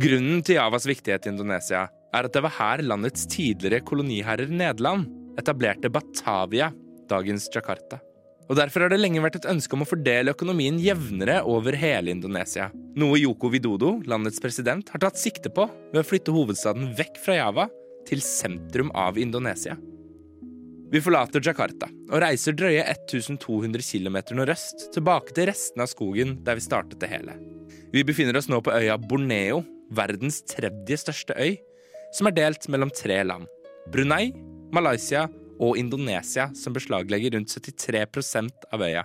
Grunnen 0.00 0.40
til 0.40 0.56
Javas 0.56 0.88
viktighet 0.88 1.28
i 1.28 1.34
Indonesia 1.36 1.84
er 2.16 2.30
at 2.30 2.32
det 2.32 2.46
var 2.48 2.56
her 2.62 2.86
landets 2.94 3.28
tidligere 3.28 3.84
koloniherrer 3.84 4.48
Nederland 4.48 5.04
etablerte 5.36 5.92
Batavia, 5.92 6.72
dagens 7.12 7.52
Jakarta. 7.52 8.00
Og 8.46 8.54
Derfor 8.54 8.84
har 8.84 8.92
det 8.92 9.00
lenge 9.00 9.22
vært 9.24 9.40
et 9.40 9.48
ønske 9.50 9.74
om 9.74 9.82
å 9.82 9.88
fordele 9.88 10.34
økonomien 10.36 10.78
jevnere 10.78 11.40
over 11.50 11.74
hele 11.78 12.12
Indonesia. 12.14 12.68
Noe 12.98 13.18
Yoko 13.18 13.50
Widodo, 13.50 13.96
landets 14.06 14.38
president, 14.42 14.92
har 14.92 15.02
tatt 15.02 15.18
sikte 15.18 15.50
på 15.50 15.66
ved 15.90 16.00
å 16.02 16.06
flytte 16.06 16.34
hovedstaden 16.34 16.92
vekk 16.96 17.18
fra 17.24 17.40
Java 17.40 17.66
til 18.06 18.22
sentrum 18.22 18.92
av 18.94 19.18
Indonesia. 19.18 19.74
Vi 20.86 21.02
forlater 21.02 21.42
Jakarta 21.42 21.88
og 21.90 22.20
reiser 22.22 22.54
drøye 22.54 22.84
1200 22.86 23.82
km 23.82 24.20
nordøst, 24.38 24.86
tilbake 24.94 25.34
til 25.34 25.48
restene 25.50 25.82
av 25.82 25.90
skogen 25.90 26.36
der 26.46 26.60
vi 26.60 26.62
startet 26.62 27.00
det 27.02 27.10
hele. 27.10 27.34
Vi 27.90 28.04
befinner 28.06 28.38
oss 28.38 28.46
nå 28.50 28.60
på 28.62 28.74
øya 28.74 28.94
Borneo, 29.02 29.64
verdens 29.90 30.44
tredje 30.46 31.00
største 31.02 31.34
øy, 31.34 31.56
som 32.14 32.30
er 32.30 32.36
delt 32.38 32.68
mellom 32.70 32.92
tre 32.94 33.18
land. 33.26 33.50
Brunei, 33.90 34.30
Malaysia 34.74 35.26
og 35.60 35.78
Indonesia, 35.80 36.50
som 36.54 36.74
beslaglegger 36.76 37.36
rundt 37.36 37.52
73% 37.52 38.68
av 38.72 38.84
øya. 38.86 39.04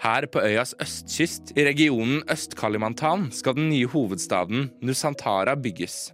Her 0.00 0.24
på 0.32 0.40
øyas 0.40 0.72
østkyst, 0.80 1.52
i 1.58 1.64
regionen 1.66 2.22
Øst-Kalimantan, 2.32 3.28
skal 3.36 3.58
den 3.58 3.68
nye 3.68 3.88
hovedstaden 3.90 4.70
Nusantara 4.80 5.56
bygges. 5.60 6.08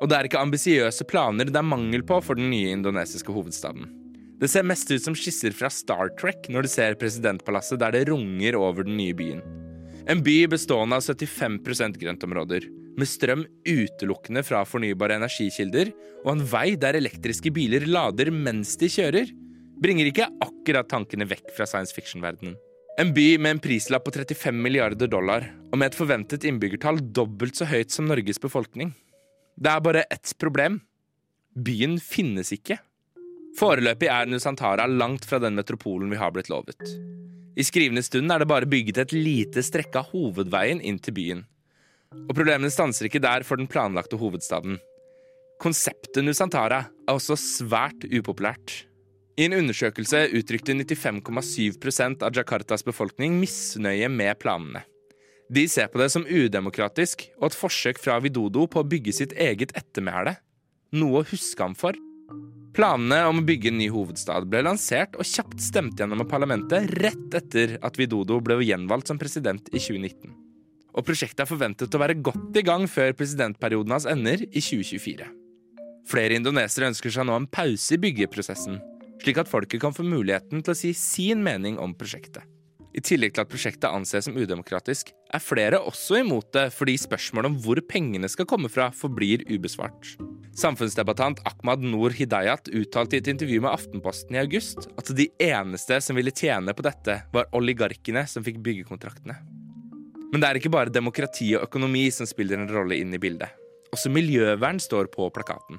Og 0.00 0.10
det 0.10 0.16
er 0.16 0.28
ikke 0.28 0.42
ambisiøse 0.44 1.06
planer 1.08 1.48
det 1.48 1.58
er 1.58 1.66
mangel 1.66 2.04
på 2.06 2.20
for 2.22 2.38
den 2.38 2.50
nye 2.52 2.74
indonesiske 2.76 3.32
hovedstaden. 3.32 3.88
Det 4.36 4.50
ser 4.52 4.66
mest 4.68 4.90
ut 4.92 5.02
som 5.02 5.16
skisser 5.16 5.54
fra 5.56 5.70
Star 5.72 6.10
Trek 6.20 6.50
når 6.52 6.66
du 6.66 6.70
ser 6.70 6.98
presidentpalasset 7.00 7.80
der 7.80 7.96
det 7.96 8.08
runger 8.10 8.58
over 8.60 8.84
den 8.84 8.98
nye 9.00 9.16
byen. 9.16 9.40
En 10.06 10.20
by 10.22 10.44
bestående 10.52 11.00
av 11.00 11.02
75% 11.02 11.96
grøntområder, 11.98 12.68
med 12.96 13.08
strøm 13.08 13.44
utelukkende 13.68 14.42
fra 14.46 14.62
fornybare 14.68 15.18
energikilder, 15.20 15.92
og 16.24 16.32
en 16.34 16.44
vei 16.48 16.68
der 16.80 16.98
elektriske 16.98 17.52
biler 17.54 17.86
lader 17.88 18.32
mens 18.32 18.74
de 18.80 18.88
kjører, 18.92 19.32
bringer 19.82 20.08
ikke 20.08 20.30
akkurat 20.42 20.88
tankene 20.88 21.28
vekk 21.28 21.52
fra 21.56 21.68
science 21.68 21.94
fiction-verdenen. 21.96 22.56
En 22.96 23.12
by 23.12 23.34
med 23.36 23.56
en 23.56 23.60
prislapp 23.60 24.06
på 24.06 24.14
35 24.14 24.56
milliarder 24.56 25.10
dollar, 25.12 25.44
og 25.68 25.76
med 25.76 25.90
et 25.90 25.98
forventet 25.98 26.46
innbyggertall 26.48 27.02
dobbelt 27.12 27.58
så 27.58 27.68
høyt 27.68 27.92
som 27.92 28.08
Norges 28.08 28.40
befolkning. 28.40 28.94
Det 29.56 29.72
er 29.72 29.82
bare 29.84 30.06
ett 30.12 30.32
problem. 30.40 30.80
Byen 31.52 31.98
finnes 32.00 32.54
ikke. 32.56 32.78
Foreløpig 33.56 34.08
er 34.12 34.28
Nusantara 34.28 34.86
langt 34.88 35.28
fra 35.28 35.40
den 35.40 35.56
metropolen 35.56 36.08
vi 36.12 36.20
har 36.20 36.32
blitt 36.32 36.48
lovet. 36.52 36.80
I 37.56 37.64
skrivende 37.64 38.04
stund 38.04 38.32
er 38.32 38.42
det 38.42 38.48
bare 38.48 38.68
bygget 38.68 38.98
et 39.00 39.14
lite 39.16 39.64
strekke 39.64 40.02
av 40.02 40.10
hovedveien 40.12 40.82
inn 40.84 40.98
til 41.00 41.16
byen. 41.16 41.44
Og 42.26 42.34
problemene 42.34 42.72
stanser 42.72 43.08
ikke 43.08 43.22
der 43.22 43.44
for 43.46 43.60
den 43.60 43.68
planlagte 43.70 44.18
hovedstaden. 44.20 44.80
Konseptet 45.62 46.24
Nusantara 46.24 46.82
er 46.88 47.14
også 47.14 47.36
svært 47.40 48.04
upopulært. 48.10 48.82
I 49.36 49.46
en 49.46 49.56
undersøkelse 49.58 50.22
uttrykte 50.36 50.72
95,7% 50.76 52.24
av 52.24 52.36
Jakartas 52.36 52.84
befolkning 52.84 53.36
misnøye 53.40 54.08
med 54.12 54.38
planene. 54.40 54.82
De 55.52 55.66
ser 55.70 55.90
på 55.92 56.00
det 56.00 56.08
som 56.10 56.24
udemokratisk 56.26 57.28
og 57.36 57.50
et 57.50 57.58
forsøk 57.58 58.00
fra 58.02 58.16
Widodo 58.24 58.64
på 58.66 58.82
å 58.82 58.88
bygge 58.88 59.14
sitt 59.14 59.36
eget 59.36 59.76
ettermæle. 59.78 60.34
Noe 60.96 61.20
å 61.20 61.28
huske 61.28 61.62
ham 61.62 61.76
for. 61.78 61.96
Planene 62.76 63.22
om 63.28 63.40
å 63.40 63.46
bygge 63.46 63.70
en 63.70 63.78
ny 63.80 63.86
hovedstad 63.92 64.48
ble 64.50 64.64
lansert 64.66 65.14
og 65.16 65.28
kjapt 65.28 65.62
stemt 65.64 66.00
gjennom 66.00 66.24
av 66.24 66.32
parlamentet 66.32 66.90
rett 66.98 67.38
etter 67.38 67.78
at 67.84 68.00
Widodo 68.00 68.40
ble 68.44 68.58
gjenvalgt 68.64 69.12
som 69.12 69.20
president 69.20 69.70
i 69.72 69.78
2019 69.78 70.45
og 70.96 71.04
prosjektet 71.04 71.44
er 71.44 71.50
forventet 71.50 71.94
å 71.94 72.00
være 72.00 72.16
godt 72.24 72.56
i 72.56 72.64
gang 72.64 72.86
før 72.88 73.14
presidentperioden 73.16 73.92
hans 73.92 74.08
ender 74.08 74.42
i 74.48 74.62
2024. 74.62 75.28
Flere 76.06 76.38
indonesere 76.38 76.88
ønsker 76.88 77.12
seg 77.12 77.26
nå 77.26 77.36
en 77.36 77.48
pause 77.50 77.96
i 77.96 78.00
byggeprosessen, 78.00 78.78
slik 79.22 79.40
at 79.42 79.50
folket 79.50 79.82
kan 79.82 79.94
få 79.96 80.06
muligheten 80.06 80.62
til 80.62 80.72
å 80.72 80.78
si 80.78 80.92
sin 80.96 81.42
mening 81.44 81.80
om 81.82 81.96
prosjektet. 81.98 82.44
I 82.96 83.02
tillegg 83.04 83.34
til 83.36 83.42
at 83.42 83.50
prosjektet 83.50 83.92
anses 83.92 84.24
som 84.24 84.36
udemokratisk, 84.40 85.10
er 85.12 85.42
flere 85.42 85.82
også 85.84 86.22
imot 86.22 86.48
det 86.56 86.70
fordi 86.72 86.94
spørsmålet 87.02 87.50
om 87.50 87.58
hvor 87.60 87.80
pengene 87.84 88.30
skal 88.32 88.48
komme 88.48 88.70
fra, 88.72 88.88
forblir 88.94 89.44
ubesvart. 89.50 90.14
Samfunnsdebattant 90.56 91.42
Ahmad 91.44 91.84
Noor 91.84 92.14
Hidayat 92.16 92.70
uttalte 92.72 93.18
i 93.18 93.20
et 93.20 93.28
intervju 93.28 93.60
med 93.66 93.74
Aftenposten 93.74 94.38
i 94.38 94.40
august 94.40 94.88
at 94.96 95.12
de 95.18 95.28
eneste 95.44 96.00
som 96.00 96.16
ville 96.16 96.32
tjene 96.32 96.72
på 96.72 96.86
dette, 96.86 97.18
var 97.34 97.50
oligarkene 97.58 98.24
som 98.30 98.46
fikk 98.46 98.62
byggekontraktene. 98.64 99.36
Men 100.32 100.42
det 100.42 100.48
er 100.48 100.58
ikke 100.58 100.72
bare 100.74 100.92
demokrati 100.92 101.52
og 101.56 101.68
økonomi 101.68 102.08
som 102.14 102.28
spiller 102.28 102.58
en 102.60 102.70
rolle 102.72 102.98
inn 102.98 103.14
i 103.14 103.20
bildet. 103.22 103.52
Også 103.94 104.10
miljøvern 104.12 104.80
står 104.82 105.10
på 105.12 105.28
plakaten. 105.34 105.78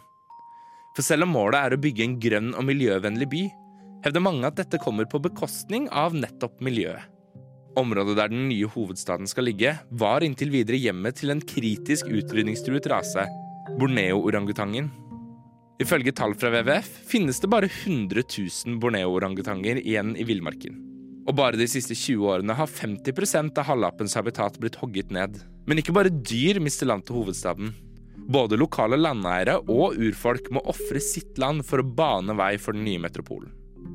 For 0.95 1.05
selv 1.05 1.27
om 1.27 1.35
målet 1.35 1.59
er 1.59 1.75
å 1.75 1.81
bygge 1.81 2.05
en 2.05 2.15
grønn 2.21 2.53
og 2.57 2.65
miljøvennlig 2.65 3.27
by, 3.29 3.43
hevder 4.05 4.23
mange 4.23 4.47
at 4.49 4.57
dette 4.57 4.79
kommer 4.81 5.05
på 5.09 5.21
bekostning 5.21 5.85
av 5.93 6.15
nettopp 6.17 6.61
miljøet. 6.63 7.03
Området 7.77 8.15
der 8.17 8.31
den 8.31 8.47
nye 8.49 8.69
hovedstaden 8.73 9.29
skal 9.29 9.45
ligge, 9.45 9.75
var 10.01 10.25
inntil 10.25 10.49
videre 10.49 10.79
hjemmet 10.81 11.19
til 11.19 11.29
en 11.29 11.43
kritisk 11.43 12.09
utrydningstruet 12.09 12.89
rase, 12.89 13.27
Borneo-orangutangen. 13.77 14.89
Ifølge 15.83 16.15
tall 16.17 16.33
fra 16.39 16.49
WWF 16.49 16.89
finnes 17.11 17.37
det 17.43 17.51
bare 17.53 17.69
100 17.69 18.23
000 18.25 18.81
Borneo-orangutanger 18.81 19.83
igjen 19.83 20.15
i 20.17 20.25
villmarken. 20.25 20.86
Og 21.27 21.35
bare 21.35 21.59
de 21.59 21.67
siste 21.67 21.95
20 21.97 22.23
årene 22.31 22.55
har 22.55 22.71
50% 22.71 23.59
av 23.59 23.67
halvappens 23.67 24.15
habitat 24.15 24.55
blitt 24.61 24.79
hogget 24.79 25.11
ned. 25.11 25.41
Men 25.67 25.81
ikke 25.81 25.95
bare 25.95 26.13
dyr 26.13 26.61
mister 26.63 26.87
land 26.87 27.03
til 27.07 27.19
hovedstaden. 27.19 27.73
Både 28.27 28.59
lokale 28.59 28.99
landeiere 28.99 29.57
og 29.71 29.99
urfolk 29.99 30.49
må 30.55 30.63
ofre 30.71 31.01
sitt 31.03 31.37
land 31.39 31.65
for 31.67 31.83
å 31.83 31.87
bane 31.99 32.35
vei 32.39 32.53
for 32.59 32.75
den 32.75 32.87
nye 32.87 33.01
metropolen. 33.03 33.51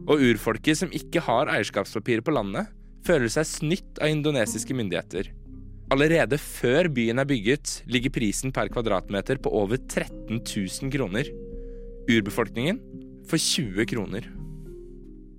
Og 0.09 0.21
urfolket 0.33 0.83
som 0.83 0.93
ikke 0.93 1.25
har 1.25 1.51
eierskapspapirer 1.53 2.25
på 2.25 2.35
landet, 2.37 2.69
føler 3.07 3.33
seg 3.33 3.49
snytt 3.49 4.01
av 4.01 4.13
indonesiske 4.13 4.77
myndigheter. 4.77 5.33
Allerede 5.93 6.39
før 6.41 6.89
byen 6.93 7.21
er 7.21 7.29
bygget, 7.29 7.83
ligger 7.91 8.15
prisen 8.15 8.53
per 8.55 8.71
kvadratmeter 8.73 9.41
på 9.43 9.53
over 9.53 9.81
13 9.81 10.39
000 10.41 10.93
kroner. 10.95 11.29
Urbefolkningen 12.09 12.81
får 13.29 13.45
20 13.49 13.91
kroner. 13.93 14.31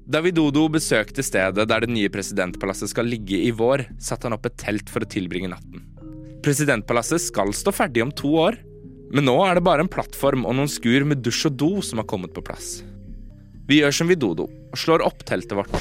Da 0.04 0.20
Widodo 0.20 0.66
besøkte 0.68 1.24
stedet 1.24 1.64
der 1.70 1.86
det 1.86 1.94
nye 1.94 2.12
presidentpalasset 2.12 2.92
skal 2.92 3.08
ligge 3.08 3.38
i 3.40 3.54
vår, 3.56 3.86
satte 4.04 4.28
han 4.28 4.36
opp 4.36 4.50
et 4.50 4.58
telt 4.60 4.90
for 4.92 5.06
å 5.06 5.08
tilbringe 5.08 5.48
natten. 5.54 5.86
Presidentpalasset 6.44 7.24
skal 7.24 7.54
stå 7.56 7.72
ferdig 7.72 8.04
om 8.04 8.12
to 8.12 8.34
år, 8.42 8.58
men 9.16 9.30
nå 9.30 9.38
er 9.46 9.56
det 9.56 9.64
bare 9.64 9.86
en 9.86 9.92
plattform 9.92 10.44
og 10.44 10.58
noen 10.58 10.72
skur 10.72 11.08
med 11.08 11.24
dusj 11.24 11.48
og 11.48 11.56
do 11.62 11.70
som 11.86 12.02
har 12.02 12.10
kommet 12.10 12.34
på 12.36 12.44
plass. 12.44 12.82
Vi 13.70 13.80
gjør 13.80 13.96
som 13.96 14.12
Vidodo 14.12 14.50
og 14.50 14.80
slår 14.82 15.06
opp 15.08 15.24
teltet 15.24 15.56
vårt 15.56 15.80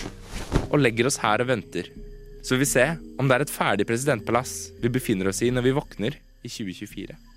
og 0.69 0.79
legger 0.79 1.11
oss 1.11 1.19
her 1.25 1.43
og 1.43 1.51
venter. 1.51 1.91
Så 2.47 2.61
vi 2.61 2.69
ser 2.69 3.01
om 3.19 3.27
det 3.27 3.41
er 3.41 3.47
et 3.47 3.55
ferdig 3.57 3.89
presidentpalass 3.91 4.71
vi 4.85 4.93
befinner 4.93 5.33
oss 5.33 5.43
i 5.43 5.51
når 5.51 5.67
vi 5.67 5.77
våkner 5.81 6.15
i 6.15 6.51
2024. 6.51 7.32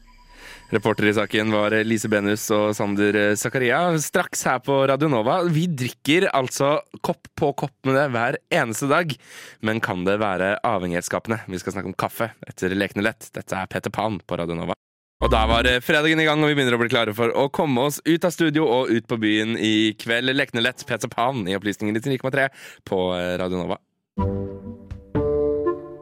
Reporter 0.74 1.06
i 1.06 1.14
saken 1.14 1.52
var 1.54 1.74
Lise 1.86 2.10
Benus 2.10 2.48
og 2.54 2.72
Sander 2.74 3.36
Zakaria. 3.38 3.84
Straks 4.02 4.42
her 4.48 4.58
på 4.66 4.80
Radio 4.90 5.08
Nova. 5.12 5.38
Vi 5.46 5.68
drikker 5.70 6.26
altså 6.34 6.80
kopp 7.06 7.30
på 7.38 7.52
kopp 7.62 7.76
med 7.86 7.94
det 8.00 8.06
hver 8.16 8.38
eneste 8.50 8.90
dag. 8.90 9.14
Men 9.62 9.82
kan 9.84 10.02
det 10.08 10.18
være 10.24 10.56
avhengighetsskapende? 10.66 11.44
Vi 11.54 11.62
skal 11.62 11.78
snakke 11.78 11.92
om 11.92 11.98
kaffe 11.98 12.32
etter 12.50 12.74
Lekende 12.74 13.06
lett. 13.06 13.30
Dette 13.38 13.62
er 13.62 13.70
Peter 13.70 13.94
Pan 13.94 14.18
på 14.26 14.42
Radio 14.42 14.58
Nova. 14.58 14.74
Og 15.24 15.32
da 15.32 15.46
var 15.48 15.70
fredagen 15.86 16.20
i 16.20 16.26
gang, 16.28 16.42
og 16.44 16.50
vi 16.50 16.58
begynner 16.58 16.76
å 16.76 16.82
bli 16.82 16.92
klare 16.92 17.14
for 17.16 17.30
å 17.30 17.46
komme 17.54 17.86
oss 17.86 18.02
ut 18.04 18.26
av 18.26 18.34
studio 18.34 18.66
og 18.66 18.90
ut 18.90 19.06
på 19.08 19.22
byen 19.22 19.54
i 19.62 19.94
kveld. 20.02 20.34
Lekende 20.34 20.66
lett, 20.66 20.82
Peter 20.90 21.12
Pan 21.14 21.46
i 21.46 21.56
Opplysningen 21.56 22.02
99,3 22.02 22.50
på 22.90 23.06
Radio 23.14 23.62
Nova. 23.62 23.80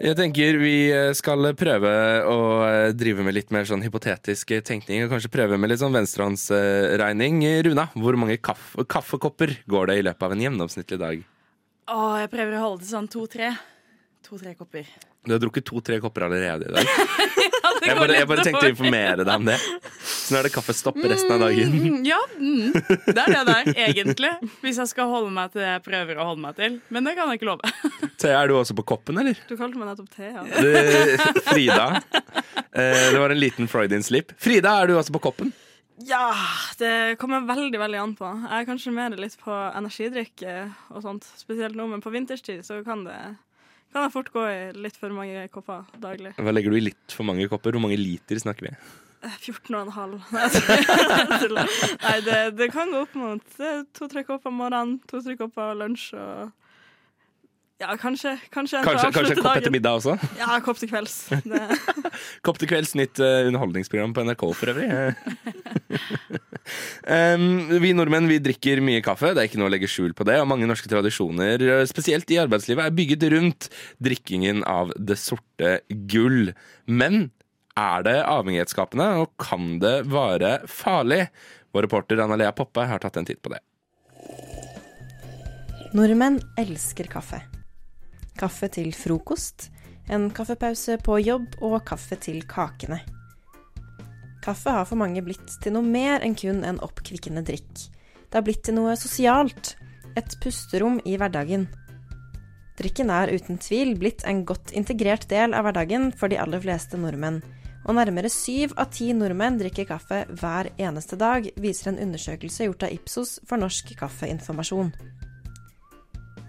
Jeg 0.00 0.16
tenker 0.16 0.56
vi 0.56 0.76
skal 1.16 1.50
prøve 1.60 1.90
å 2.24 2.36
drive 2.96 3.24
med 3.26 3.36
litt 3.36 3.50
mer 3.52 3.66
sånn 3.68 3.82
hypotetisk 3.84 4.54
tenkning, 4.64 5.04
og 5.04 5.12
kanskje 5.12 5.32
prøve 5.34 5.58
med 5.60 5.68
litt 5.72 5.82
sånn 5.82 5.92
venstrehåndsregning. 5.92 7.42
Runa, 7.68 7.90
hvor 7.92 8.16
mange 8.16 8.38
kaffe, 8.40 8.86
kaffekopper 8.88 9.58
går 9.68 9.92
det 9.92 9.98
i 10.00 10.06
løpet 10.08 10.24
av 10.24 10.36
en 10.36 10.46
gjennomsnittlig 10.46 11.00
dag? 11.02 11.20
Å, 11.90 12.00
jeg 12.22 12.32
prøver 12.32 12.56
å 12.56 12.64
holde 12.64 12.84
det 12.86 12.90
sånn 12.94 13.10
to-tre. 13.12 13.52
To-tre 14.24 14.54
kopper. 14.56 14.88
Du 15.26 15.34
har 15.34 15.40
drukket 15.42 15.66
to-tre 15.68 16.00
kopper 16.00 16.28
allerede 16.30 16.70
i 16.70 16.74
dag. 16.78 16.88
jeg, 17.84 17.96
bare, 17.98 18.14
jeg 18.16 18.28
bare 18.30 18.44
tenkte 18.46 18.68
å 18.68 18.72
informere 18.72 19.24
deg 19.26 19.34
om 19.36 19.48
det. 19.50 19.58
Så 20.30 20.36
nå 20.36 20.44
er 20.44 20.46
det 20.46 20.52
kaffestopp 20.54 20.98
resten 21.10 21.32
av 21.34 21.40
dagen. 21.42 21.72
Mm, 21.74 21.94
ja, 22.06 22.18
mm, 22.38 22.74
det 23.10 23.18
er 23.18 23.32
det 23.34 23.40
der, 23.48 23.70
egentlig. 23.88 24.28
Hvis 24.62 24.76
jeg 24.78 24.90
skal 24.92 25.08
holde 25.10 25.32
meg 25.34 25.50
til 25.50 25.64
det 25.64 25.72
jeg 25.72 25.82
prøver 25.82 26.20
å 26.22 26.26
holde 26.28 26.44
meg 26.44 26.54
til. 26.54 26.76
Men 26.94 27.08
det 27.08 27.16
kan 27.18 27.32
jeg 27.32 27.40
ikke 27.40 27.48
love. 27.48 27.72
Thea, 28.22 28.36
er 28.36 28.46
du 28.46 28.54
også 28.60 28.76
på 28.78 28.84
koppen, 28.92 29.18
eller? 29.18 29.40
Du 29.48 29.56
kalte 29.58 29.80
meg 29.80 29.90
nettopp 29.90 30.12
Thea. 30.14 30.44
Ja. 30.46 31.32
Frida. 31.48 31.88
Eh, 32.70 33.08
det 33.10 33.18
var 33.18 33.34
en 33.34 33.42
liten 33.42 33.66
Freudian 33.74 34.06
slip. 34.06 34.30
Frida, 34.38 34.76
er 34.84 34.92
du 34.92 34.94
også 35.00 35.16
på 35.18 35.24
koppen? 35.26 35.50
Ja, 36.06 36.30
det 36.78 37.18
kommer 37.18 37.42
veldig 37.50 37.82
veldig 37.82 38.00
an 38.04 38.14
på. 38.22 38.30
Jeg 38.46 38.62
er 38.62 38.70
kanskje 38.70 38.94
mer 38.94 39.18
litt 39.18 39.34
på 39.42 39.50
energidrikk 39.50 40.46
eh, 40.46 40.80
og 40.94 41.02
sånt, 41.10 41.26
spesielt 41.42 41.74
nå, 41.74 41.90
men 41.90 42.06
på 42.06 42.14
vinterstid 42.14 42.62
så 42.70 42.78
kan 42.86 43.02
det, 43.08 43.18
kan 43.90 44.06
jeg 44.06 44.14
fort 44.14 44.30
gå 44.38 44.46
i 44.46 44.58
litt 44.78 45.02
for 45.02 45.10
mange 45.18 45.50
kopper 45.50 45.90
daglig. 45.98 46.36
Hva 46.38 46.54
legger 46.54 46.70
du 46.70 46.78
i 46.78 46.86
litt 46.92 47.18
for 47.18 47.26
mange 47.26 47.50
kopper? 47.50 47.74
Hvor 47.74 47.88
mange 47.90 47.98
liter 47.98 48.38
snakker 48.46 48.70
vi? 48.70 48.76
Eh, 49.20 49.36
14 49.36 49.74
og 49.76 49.82
en 49.82 49.92
halv. 49.92 50.22
Nei, 52.06 52.16
det, 52.24 52.38
det 52.56 52.70
kan 52.72 52.92
gå 52.92 53.02
opp 53.04 53.18
mot 53.20 53.60
eh, 53.60 53.82
to-tre 53.96 54.24
kopper 54.24 54.48
om 54.48 54.60
morgenen, 54.62 54.96
to-tre 55.10 55.36
kopper 55.40 55.76
lunsj 55.76 56.14
og 56.16 56.48
ja, 57.80 57.94
kanskje. 57.96 58.34
Kanskje 58.52 58.82
Kanskje, 58.84 59.08
kanskje 59.14 59.36
kopp 59.38 59.56
etter 59.56 59.72
middag 59.72 59.96
også? 59.96 60.12
Ja, 60.36 60.58
kopp 60.60 60.76
til 60.76 60.90
kvelds. 60.90 61.14
Kopp 62.44 62.58
til 62.60 62.68
kvelds, 62.68 62.92
nytt 62.98 63.16
uh, 63.24 63.46
underholdningsprogram 63.48 64.12
på 64.12 64.24
NRK 64.28 64.44
for 64.58 64.72
øvrig. 64.72 64.88
um, 67.16 67.46
vi 67.80 67.94
nordmenn 67.96 68.28
vi 68.28 68.36
drikker 68.44 68.82
mye 68.84 69.00
kaffe, 69.04 69.32
det 69.32 69.40
er 69.40 69.48
ikke 69.48 69.62
noe 69.62 69.70
å 69.70 69.72
legge 69.72 69.88
skjul 69.88 70.12
på 70.16 70.28
det. 70.28 70.36
Og 70.42 70.50
mange 70.52 70.68
norske 70.68 70.92
tradisjoner, 70.92 71.64
eh, 71.64 71.86
spesielt 71.88 72.28
i 72.28 72.40
arbeidslivet, 72.42 72.84
er 72.84 72.98
bygget 73.00 73.24
rundt 73.32 73.70
drikkingen 73.96 74.60
av 74.68 74.92
det 75.00 75.16
sorte 75.22 75.78
gull. 76.12 76.52
Men 76.84 77.30
er 77.80 78.04
det 78.06 78.16
avhengighetsskapende, 78.24 79.08
og 79.22 79.32
kan 79.40 79.78
det 79.82 79.96
være 80.10 80.60
farlig? 80.68 81.24
Vår 81.72 81.86
reporter 81.86 82.20
Anna 82.22 82.38
Lea 82.40 82.52
Poppe 82.56 82.84
har 82.86 83.02
tatt 83.02 83.18
en 83.20 83.28
titt 83.28 83.40
på 83.42 83.52
det. 83.52 83.60
Nordmenn 85.96 86.38
elsker 86.60 87.08
kaffe. 87.10 87.40
Kaffe 88.38 88.68
til 88.72 88.92
frokost, 88.94 89.70
en 90.10 90.28
kaffepause 90.34 90.98
på 91.02 91.18
jobb 91.22 91.56
og 91.66 91.80
kaffe 91.86 92.18
til 92.22 92.42
kakene. 92.50 93.00
Kaffe 94.40 94.72
har 94.72 94.86
for 94.88 95.00
mange 95.00 95.22
blitt 95.24 95.58
til 95.62 95.74
noe 95.74 95.84
mer 95.84 96.22
enn 96.24 96.36
kun 96.38 96.62
en 96.64 96.80
oppkvikkende 96.82 97.42
drikk. 97.46 97.70
Det 98.30 98.38
har 98.38 98.46
blitt 98.46 98.62
til 98.66 98.78
noe 98.78 98.94
sosialt, 98.98 99.74
et 100.18 100.36
pusterom 100.42 100.98
i 101.06 101.16
hverdagen. 101.20 101.68
Drikken 102.80 103.10
er 103.12 103.30
uten 103.34 103.58
tvil 103.60 103.92
blitt 104.00 104.24
en 104.24 104.44
godt 104.48 104.72
integrert 104.72 105.26
del 105.30 105.52
av 105.54 105.66
hverdagen 105.66 106.08
for 106.16 106.32
de 106.32 106.38
aller 106.40 106.62
fleste 106.62 106.98
nordmenn, 106.98 107.42
og 107.86 107.96
nærmere 107.96 108.28
syv 108.32 108.74
av 108.78 108.90
ti 108.92 109.10
nordmenn 109.16 109.58
drikker 109.60 109.88
kaffe 109.88 110.24
hver 110.28 110.68
eneste 110.76 111.16
dag, 111.20 111.46
viser 111.56 111.92
en 111.92 112.02
undersøkelse 112.04 112.68
gjort 112.68 112.84
av 112.86 112.94
Ipsos 112.94 113.38
for 113.48 113.60
Norsk 113.60 113.94
Kaffeinformasjon. 113.98 114.92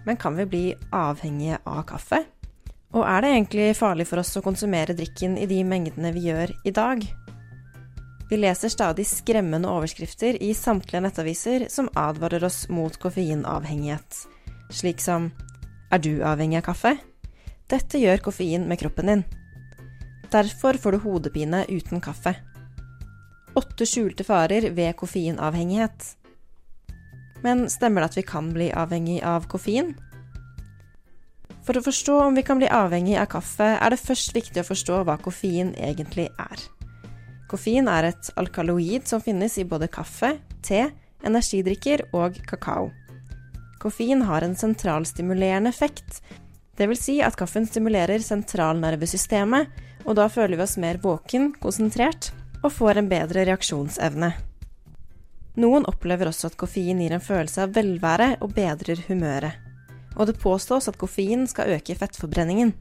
Men 0.04 0.18
kan 0.18 0.36
vi 0.36 0.46
bli 0.50 0.62
avhengige 0.92 1.60
av 1.64 1.84
kaffe? 1.88 2.24
Og 2.92 3.06
er 3.08 3.24
det 3.24 3.32
egentlig 3.32 3.68
farlig 3.78 4.04
for 4.10 4.20
oss 4.20 4.34
å 4.36 4.44
konsumere 4.44 4.96
drikken 4.96 5.38
i 5.40 5.48
de 5.48 5.62
mengdene 5.64 6.12
vi 6.12 6.26
gjør 6.28 6.52
i 6.68 6.74
dag? 6.76 7.04
Vi 8.28 8.38
leser 8.40 8.72
stadig 8.72 9.06
skremmende 9.08 9.68
overskrifter 9.68 10.38
i 10.40 10.52
samtlige 10.56 11.02
nettaviser 11.04 11.66
som 11.72 11.90
advarer 11.96 12.44
oss 12.44 12.66
mot 12.72 12.96
koffeinavhengighet, 13.00 14.26
slik 14.72 15.00
som 15.04 15.32
Er 15.92 16.00
du 16.00 16.22
avhengig 16.24 16.62
av 16.62 16.70
kaffe? 16.70 16.94
Dette 17.68 18.00
gjør 18.00 18.22
koffein 18.24 18.64
med 18.68 18.80
kroppen 18.80 19.10
din. 19.10 19.24
Derfor 20.32 20.74
får 20.80 20.92
du 20.92 20.98
hodepine 20.98 21.64
uten 21.68 22.00
kaffe. 22.00 22.34
Åtte 23.54 23.86
skjulte 23.86 24.24
farer 24.24 24.70
ved 24.72 24.96
koffeinavhengighet. 24.96 26.06
Men 27.42 27.66
stemmer 27.70 28.00
det 28.00 28.12
at 28.12 28.16
vi 28.16 28.24
kan 28.24 28.48
bli 28.54 28.70
avhengig 28.72 29.18
av 29.28 29.44
koffein? 29.52 29.92
For 31.66 31.76
å 31.76 31.84
forstå 31.84 32.16
om 32.24 32.38
vi 32.38 32.46
kan 32.46 32.58
bli 32.62 32.70
avhengig 32.72 33.18
av 33.20 33.28
kaffe, 33.34 33.74
er 33.76 33.92
det 33.92 34.00
først 34.00 34.32
viktig 34.34 34.62
å 34.62 34.70
forstå 34.70 35.02
hva 35.04 35.18
koffein 35.20 35.74
egentlig 35.76 36.30
er. 36.40 36.64
Koffein 37.50 37.90
er 37.92 38.08
et 38.08 38.32
alkaloid 38.40 39.04
som 39.10 39.20
finnes 39.20 39.58
i 39.60 39.68
både 39.68 39.90
kaffe, 39.92 40.38
te, 40.64 40.86
energidrikker 41.22 42.08
og 42.16 42.40
kakao. 42.48 42.88
Koffein 43.82 44.24
har 44.24 44.46
en 44.46 44.56
sentralstimulerende 44.56 45.70
effekt, 45.70 46.22
dvs. 46.80 47.04
Si 47.04 47.20
at 47.20 47.36
kaffen 47.36 47.68
stimulerer 47.68 48.22
sentralnervesystemet, 48.24 49.68
og 50.04 50.16
da 50.18 50.28
føler 50.32 50.58
vi 50.58 50.64
oss 50.64 50.78
mer 50.80 51.00
våken, 51.02 51.52
konsentrert 51.62 52.30
og 52.62 52.72
får 52.74 53.00
en 53.00 53.10
bedre 53.10 53.44
reaksjonsevne. 53.48 54.32
Noen 55.62 55.84
opplever 55.88 56.30
også 56.30 56.48
at 56.48 56.56
koffein 56.60 57.02
gir 57.02 57.12
en 57.12 57.22
følelse 57.24 57.66
av 57.66 57.74
velvære 57.76 58.36
og 58.40 58.54
bedrer 58.56 59.02
humøret. 59.08 59.58
Og 60.16 60.28
det 60.28 60.40
påstås 60.40 60.88
at 60.88 60.98
koffein 61.00 61.44
skal 61.48 61.74
øke 61.76 61.96
fettforbrenningen. 61.96 62.72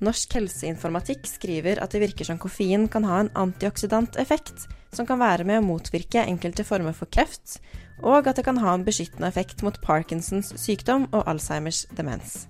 Norsk 0.00 0.32
helseinformatikk 0.38 1.26
skriver 1.28 1.80
at 1.84 1.92
det 1.92 2.00
virker 2.04 2.28
som 2.28 2.40
koffein 2.40 2.86
kan 2.88 3.04
ha 3.04 3.20
en 3.20 3.32
antioksidant 3.36 4.16
effekt, 4.20 4.64
som 4.96 5.08
kan 5.08 5.20
være 5.20 5.44
med 5.48 5.60
å 5.60 5.66
motvirke 5.66 6.24
enkelte 6.24 6.64
former 6.64 6.96
for 6.96 7.08
kreft, 7.12 7.58
og 8.00 8.28
at 8.28 8.40
det 8.40 8.46
kan 8.46 8.60
ha 8.60 8.72
en 8.74 8.86
beskyttende 8.86 9.28
effekt 9.28 9.60
mot 9.64 9.76
Parkinsons 9.84 10.54
sykdom 10.60 11.06
og 11.12 11.28
Alzheimers 11.28 11.84
demens. 11.96 12.46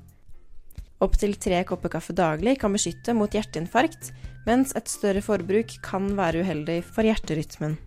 Opptil 1.00 1.32
tre 1.40 1.62
kopper 1.64 1.94
kaffe 1.94 2.12
daglig 2.12 2.58
kan 2.60 2.74
beskytte 2.76 3.14
mot 3.16 3.32
hjerteinfarkt, 3.32 4.10
mens 4.44 4.74
et 4.76 4.90
større 4.90 5.22
forbruk 5.24 5.78
kan 5.84 6.10
være 6.18 6.42
uheldig 6.44 6.82
for 6.84 7.08
hjerterytmen. 7.08 7.78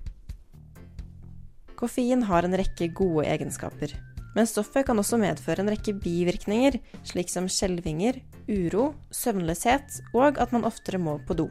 Koffein 1.78 2.24
har 2.26 2.48
en 2.48 2.58
rekke 2.58 2.88
gode 2.96 3.28
egenskaper, 3.30 3.94
men 4.34 4.50
stoffet 4.50 4.88
kan 4.88 4.98
også 4.98 5.20
medføre 5.22 5.62
en 5.62 5.70
rekke 5.70 5.94
bivirkninger, 6.02 6.80
slik 7.06 7.30
som 7.30 7.50
skjelvinger, 7.52 8.18
uro, 8.50 8.94
søvnløshet 9.14 10.00
og 10.16 10.40
at 10.42 10.56
man 10.56 10.66
oftere 10.66 11.02
må 11.02 11.20
på 11.28 11.38
do. 11.38 11.50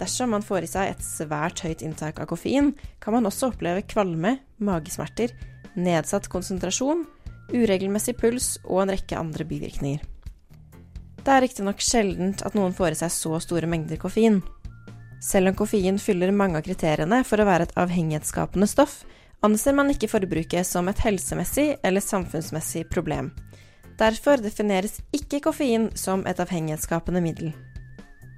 Dersom 0.00 0.32
man 0.32 0.46
får 0.46 0.64
i 0.64 0.70
seg 0.70 0.94
et 0.94 1.04
svært 1.04 1.60
høyt 1.66 1.84
inntak 1.84 2.22
av 2.22 2.30
koffein, 2.30 2.72
kan 3.02 3.12
man 3.14 3.28
også 3.28 3.52
oppleve 3.52 3.84
kvalme, 3.84 4.38
magesmerter, 4.56 5.34
nedsatt 5.76 6.30
konsentrasjon, 6.32 7.04
uregelmessig 7.52 8.16
puls 8.16 8.54
og 8.64 8.86
en 8.86 8.94
rekke 8.96 9.20
andre 9.20 9.46
bivirkninger. 9.46 10.11
Det 11.22 11.30
er 11.30 11.44
riktignok 11.44 11.78
sjeldent 11.78 12.42
at 12.42 12.56
noen 12.58 12.72
får 12.74 12.96
i 12.96 12.98
seg 13.04 13.12
så 13.14 13.38
store 13.44 13.68
mengder 13.70 14.00
koffein. 14.02 14.40
Selv 15.22 15.52
om 15.52 15.58
koffein 15.60 16.00
fyller 16.02 16.34
mange 16.34 16.58
av 16.58 16.66
kriteriene 16.66 17.20
for 17.22 17.38
å 17.38 17.46
være 17.46 17.68
et 17.68 17.76
avhengighetsskapende 17.78 18.66
stoff, 18.66 19.04
anser 19.46 19.76
man 19.78 19.92
ikke 19.92 20.10
forbruket 20.10 20.66
som 20.66 20.90
et 20.90 21.02
helsemessig 21.04 21.76
eller 21.86 22.02
samfunnsmessig 22.02 22.88
problem. 22.90 23.30
Derfor 24.02 24.42
defineres 24.42 24.98
ikke 25.14 25.44
koffein 25.44 25.92
som 25.94 26.26
et 26.26 26.42
avhengighetsskapende 26.42 27.22
middel. 27.22 27.52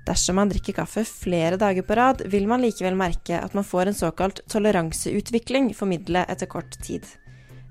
Dersom 0.05 0.37
man 0.37 0.53
drikker 0.53 0.76
kaffe 0.76 1.07
flere 1.09 1.57
dager 1.57 1.87
på 1.89 1.97
rad, 1.97 2.20
vil 2.28 2.45
man 2.51 2.61
likevel 2.61 2.99
merke 3.01 3.39
at 3.41 3.57
man 3.57 3.64
får 3.64 3.89
en 3.89 3.97
såkalt 3.97 4.45
toleranseutvikling 4.53 5.72
for 5.72 5.89
middelet 5.89 6.28
etter 6.28 6.51
kort 6.53 6.76
tid. 6.85 7.09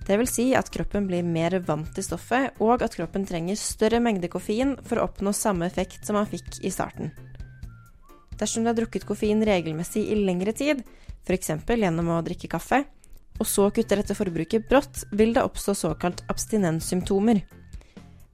Det 0.04 0.18
vil 0.20 0.28
si 0.28 0.50
at 0.58 0.68
kroppen 0.74 1.06
blir 1.08 1.24
mer 1.24 1.56
vant 1.64 1.88
til 1.96 2.04
stoffet, 2.04 2.58
og 2.60 2.84
at 2.84 2.96
kroppen 2.98 3.24
trenger 3.28 3.60
større 3.60 4.02
mengde 4.04 4.28
koffein 4.32 4.76
for 4.84 5.00
å 5.00 5.08
oppnå 5.08 5.32
samme 5.36 5.70
effekt 5.70 6.04
som 6.04 6.20
man 6.20 6.28
fikk 6.28 6.60
i 6.62 6.72
starten. 6.74 7.14
Dersom 8.40 8.66
du 8.66 8.72
har 8.72 8.76
drukket 8.76 9.08
koffein 9.08 9.46
regelmessig 9.48 10.04
i 10.12 10.20
lengre 10.20 10.52
tid, 10.52 10.84
f.eks. 11.24 11.54
gjennom 11.70 12.12
å 12.12 12.22
drikke 12.26 12.52
kaffe, 12.52 12.84
og 13.40 13.48
så 13.48 13.70
kutter 13.74 14.02
dette 14.02 14.18
forbruket 14.18 14.68
brått, 14.70 15.06
vil 15.16 15.34
det 15.34 15.46
oppstå 15.46 15.76
såkalt 15.78 16.26
abstinenssymptomer. 16.30 17.40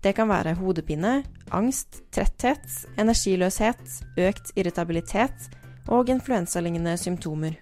Det 0.01 0.15
kan 0.15 0.29
være 0.31 0.55
hodepine, 0.57 1.19
angst, 1.53 2.01
tretthet, 2.15 2.65
energiløshet, 2.97 3.81
økt 4.17 4.53
irritabilitet 4.55 5.49
og 5.91 6.09
influensalignende 6.09 6.95
symptomer. 6.97 7.57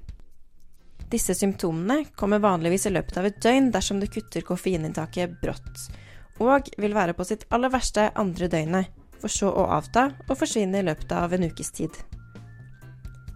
Disse 1.11 1.35
symptomene 1.35 2.03
kommer 2.15 2.43
vanligvis 2.43 2.89
i 2.89 2.91
løpet 2.91 3.17
av 3.19 3.29
et 3.29 3.39
døgn 3.43 3.71
dersom 3.71 4.01
du 4.01 4.09
kutter 4.11 4.43
koffeininntaket 4.43 5.37
brått, 5.41 5.87
og 6.43 6.67
vil 6.77 6.95
være 6.95 7.15
på 7.15 7.25
sitt 7.27 7.45
aller 7.55 7.71
verste 7.71 8.09
andre 8.19 8.49
døgnet, 8.51 8.91
for 9.17 9.31
så 9.33 9.49
å 9.49 9.69
avta 9.73 10.11
og 10.27 10.35
forsvinne 10.37 10.81
i 10.81 10.85
løpet 10.85 11.13
av 11.15 11.33
en 11.33 11.47
ukes 11.47 11.71
tid. 11.79 11.95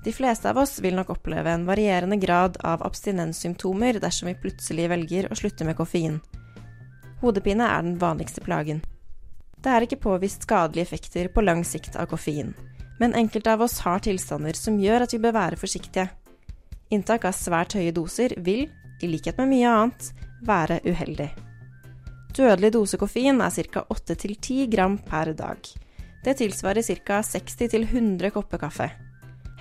De 0.04 0.12
fleste 0.14 0.50
av 0.50 0.58
oss 0.58 0.80
vil 0.82 0.96
nok 0.98 1.14
oppleve 1.14 1.54
en 1.54 1.66
varierende 1.66 2.18
grad 2.18 2.58
av 2.66 2.84
abstinenssymptomer 2.86 4.00
dersom 4.02 4.32
vi 4.32 4.38
plutselig 4.44 4.88
velger 4.90 5.30
å 5.30 5.38
slutte 5.38 5.66
med 5.66 5.78
koffein. 5.78 6.20
Hodepine 7.22 7.68
er 7.70 7.86
den 7.86 8.00
vanligste 8.02 8.42
plagen. 8.42 8.82
Det 9.62 9.70
er 9.70 9.86
ikke 9.86 10.02
påvist 10.02 10.48
skadelige 10.48 10.88
effekter 10.90 11.30
på 11.30 11.44
lang 11.46 11.62
sikt 11.66 11.96
av 12.02 12.10
koffein, 12.10 12.56
men 13.00 13.14
enkelte 13.18 13.54
av 13.54 13.62
oss 13.62 13.78
har 13.86 14.02
tilstander 14.02 14.58
som 14.58 14.80
gjør 14.82 15.06
at 15.06 15.14
vi 15.14 15.22
bør 15.22 15.38
være 15.38 15.62
forsiktige. 15.62 16.10
Inntak 16.92 17.24
av 17.28 17.36
svært 17.38 17.78
høye 17.78 17.94
doser 17.96 18.36
vil, 18.44 18.66
i 19.02 19.08
likhet 19.10 19.40
med 19.40 19.54
mye 19.54 19.70
annet, 19.72 20.10
være 20.46 20.82
uheldig. 20.84 21.30
Dødelig 22.36 22.72
dose 22.76 23.00
koffein 23.00 23.42
er 23.44 23.72
ca. 23.72 23.86
8-10 23.92 24.68
gram 24.72 24.98
per 25.08 25.34
dag. 25.36 25.72
Det 26.24 26.36
tilsvarer 26.40 26.84
ca. 26.84 27.22
60-100 27.24 28.30
kopper 28.36 28.62
kaffe. 28.62 28.92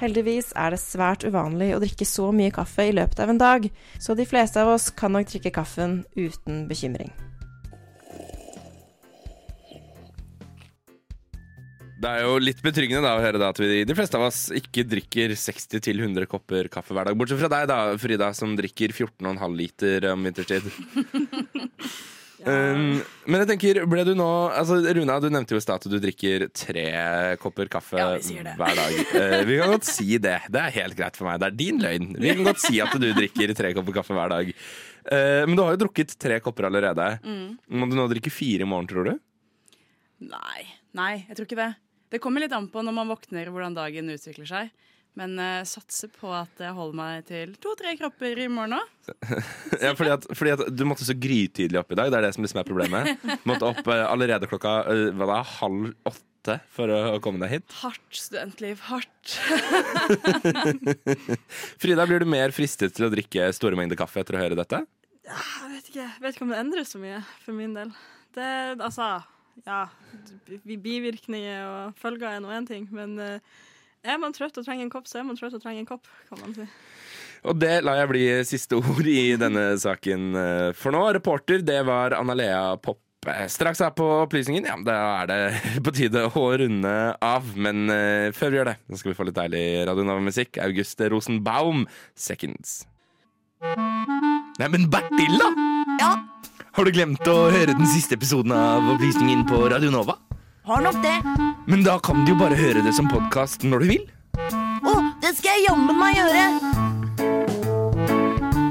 Heldigvis 0.01 0.55
er 0.57 0.73
det 0.73 0.81
svært 0.81 1.27
uvanlig 1.29 1.75
å 1.77 1.81
drikke 1.83 2.07
så 2.09 2.31
mye 2.33 2.53
kaffe 2.55 2.89
i 2.89 2.95
løpet 2.97 3.21
av 3.21 3.33
en 3.33 3.41
dag, 3.41 3.67
så 4.01 4.17
de 4.17 4.27
fleste 4.27 4.63
av 4.63 4.75
oss 4.75 4.89
kan 4.97 5.13
nok 5.13 5.29
drikke 5.29 5.53
kaffen 5.55 6.01
uten 6.17 6.65
bekymring. 6.71 7.13
Det 12.01 12.09
er 12.09 12.23
jo 12.25 12.39
litt 12.41 12.63
betryggende 12.65 13.05
da 13.05 13.19
å 13.19 13.21
høre 13.21 13.41
da 13.41 13.51
at 13.53 13.59
vi, 13.61 13.83
de 13.85 13.97
fleste 13.97 14.17
av 14.17 14.29
oss 14.31 14.47
ikke 14.57 14.87
drikker 14.89 15.35
60-100 15.37 16.25
kopper 16.31 16.71
kaffe 16.73 16.97
hver 16.97 17.11
dag. 17.11 17.19
Bortsett 17.19 17.43
fra 17.43 17.51
deg, 17.53 17.67
da, 17.69 17.81
Frida, 18.01 18.31
som 18.37 18.55
drikker 18.57 18.95
14,5 18.97 19.59
liter 19.59 20.09
om 20.15 20.25
vinterstid. 20.29 20.71
Um, 22.41 23.03
men 23.29 23.43
jeg 23.43 23.49
tenker, 23.51 23.79
ble 23.85 24.01
du 24.09 24.15
nå 24.17 24.27
altså 24.57 24.79
Runa, 24.81 25.19
du 25.21 25.27
nevnte 25.29 25.53
jo 25.53 25.59
i 25.61 25.65
stad 25.65 25.83
at 25.83 25.93
du 25.93 25.99
drikker 26.01 26.47
tre 26.57 26.85
kopper 27.37 27.69
kaffe 27.69 27.99
Ja, 28.01 28.15
vi 28.17 28.39
hver 28.41 28.79
dag. 28.79 28.97
Uh, 29.13 29.35
vi 29.45 29.59
kan 29.61 29.75
godt 29.75 29.85
si 29.85 30.17
det. 30.17 30.39
Det 30.49 30.63
er 30.63 30.77
helt 30.79 30.97
greit 30.97 31.21
for 31.21 31.29
meg. 31.29 31.37
Det 31.43 31.51
er 31.51 31.59
din 31.59 31.83
løgn. 31.85 32.15
Vi 32.17 32.33
kan 32.33 32.49
godt 32.49 32.63
si 32.65 32.81
at 32.81 32.97
du 32.97 33.11
drikker 33.13 33.53
tre 33.59 33.75
kopper 33.77 33.99
kaffe 33.99 34.17
hver 34.17 34.33
dag. 34.33 34.55
Uh, 35.05 35.45
men 35.51 35.59
du 35.59 35.65
har 35.67 35.77
jo 35.77 35.83
drukket 35.85 36.17
tre 36.17 36.41
kopper 36.41 36.71
allerede. 36.71 37.11
Mm. 37.21 37.61
Må 37.77 37.91
du 37.93 37.99
nå 38.01 38.09
drikke 38.15 38.33
fire 38.33 38.65
i 38.65 38.73
morgen, 38.73 38.89
tror 38.89 39.11
du? 39.11 39.15
Nei, 40.33 40.65
nei, 40.97 41.13
jeg 41.29 41.37
tror 41.37 41.51
ikke 41.51 41.61
det. 41.61 41.71
Det 42.11 42.19
kommer 42.23 42.43
litt 42.43 42.55
an 42.57 42.69
på 42.71 42.83
når 42.83 42.95
man 42.97 43.11
våkner 43.11 43.51
hvordan 43.51 43.77
dagen 43.77 44.11
utvikler 44.11 44.49
seg. 44.51 44.73
Men 45.19 45.35
uh, 45.43 45.67
satser 45.67 46.11
på 46.15 46.31
at 46.35 46.61
jeg 46.63 46.75
holder 46.75 46.97
meg 46.97 47.25
til 47.27 47.55
to-tre 47.63 47.97
kropper 47.99 48.39
i 48.45 48.47
morgen 48.51 48.79
òg. 48.79 49.13
Ja, 49.85 49.95
fordi 49.99 50.13
at, 50.13 50.27
fordi 50.37 50.53
at 50.55 50.63
Du 50.77 50.85
måtte 50.87 51.07
så 51.07 51.17
grytidlig 51.19 51.79
opp 51.81 51.91
i 51.91 51.99
dag. 51.99 52.13
Det 52.13 52.19
er 52.21 52.27
det 52.29 52.35
som 52.37 52.45
liksom 52.47 52.61
er 52.63 52.69
problemet. 52.69 53.25
Måtte 53.49 53.71
opp 53.73 53.81
uh, 53.89 54.05
allerede 54.07 54.49
klokka 54.51 54.75
uh, 54.87 55.07
hva 55.17 55.31
da, 55.33 55.41
halv 55.57 55.91
åtte 56.11 56.59
for 56.73 56.93
å, 56.93 57.01
å 57.17 57.23
komme 57.23 57.43
deg 57.43 57.57
hit. 57.57 57.75
Hardt 57.83 58.21
studentliv. 58.21 58.85
Hardt. 58.87 59.35
Frida, 61.83 62.07
blir 62.07 62.23
du 62.23 62.31
mer 62.31 62.55
fristet 62.55 62.95
til 62.97 63.09
å 63.09 63.13
drikke 63.13 63.51
store 63.57 63.79
mengder 63.79 63.99
kaffe 63.99 64.23
etter 64.23 64.39
å 64.39 64.45
høre 64.45 64.59
dette? 64.59 64.85
Jeg 65.27 65.75
vet 65.75 65.91
ikke, 65.91 66.07
jeg 66.07 66.23
vet 66.23 66.39
ikke 66.39 66.47
om 66.47 66.55
det 66.55 66.63
endrer 66.63 66.87
så 66.89 67.03
mye 67.03 67.21
for 67.45 67.57
min 67.57 67.75
del. 67.77 67.93
Det, 68.35 68.49
altså, 68.79 69.13
ja, 69.67 69.83
bivirkninger 70.65 71.67
og 71.67 72.01
følger 72.01 72.37
er 72.37 72.41
nå 72.45 72.53
én 72.55 72.69
ting, 72.69 72.89
men 72.95 73.19
eh, 73.23 73.61
er 74.07 74.21
man 74.21 74.35
trøtt 74.37 74.57
og 74.57 74.67
trenger 74.67 74.87
en 74.87 74.93
kopp, 74.93 75.09
så 75.11 75.21
er 75.21 75.29
man 75.29 75.39
trøtt 75.39 75.59
og 75.59 75.63
trenger 75.63 75.85
en 75.85 75.91
kopp, 75.91 76.09
kan 76.31 76.41
man 76.43 76.57
si. 76.57 76.67
Og 77.49 77.57
det 77.57 77.79
lar 77.87 77.97
jeg 78.03 78.11
bli 78.11 78.25
siste 78.49 78.77
ord 78.77 79.07
i 79.09 79.37
denne 79.41 79.71
saken 79.81 80.35
eh, 80.37 80.67
for 80.77 80.93
nå. 80.97 81.07
Reporter, 81.17 81.65
det 81.65 81.81
var 81.89 82.17
Anna-Lea 82.19 82.77
Popp. 82.85 83.03
Straks 83.53 83.83
her 83.85 83.91
på 83.93 84.05
opplysningen, 84.23 84.65
ja, 84.65 84.79
da 84.81 84.95
er 85.21 85.27
det 85.29 85.41
på 85.85 85.93
tide 85.97 86.23
å 86.25 86.45
runde 86.63 86.95
av. 87.21 87.51
Men 87.57 87.93
eh, 87.93 88.31
før 88.37 88.53
vi 88.53 88.61
gjør 88.61 88.73
det, 88.73 88.77
så 88.89 89.01
skal 89.01 89.13
vi 89.13 89.19
få 89.19 89.29
litt 89.29 89.37
deilig 89.41 89.65
Radio 89.91 90.07
Nova-musikk. 90.09 90.61
August 90.65 91.05
Rosenbaum, 91.13 91.85
'Seconds'. 92.17 92.81
Neimen, 94.61 94.89
Bertilla! 94.93 95.53
Ja, 96.01 96.15
Har 96.81 96.87
du 96.89 96.95
glemt 96.97 97.27
å 97.29 97.51
høre 97.53 97.75
den 97.77 97.85
siste 97.85 98.17
episoden 98.17 98.55
av 98.57 98.87
Opplysningen 98.95 99.43
på 99.45 99.59
Radio 99.69 99.91
Nova? 99.93 100.15
har 100.65 100.81
nok 100.81 100.97
det. 101.05 101.13
Men 101.69 101.83
da 101.85 101.99
kan 102.01 102.25
du 102.25 102.31
jo 102.33 102.39
bare 102.41 102.57
høre 102.57 102.81
det 102.81 102.95
som 102.97 103.05
podkast 103.11 103.67
når 103.69 103.85
du 103.85 103.91
vil. 103.91 104.07
Å, 104.41 104.95
det 105.21 105.35
skal 105.37 105.59
jeg 105.59 105.67
jammen 105.67 105.99
meg 106.01 106.17
gjøre. 106.17 106.47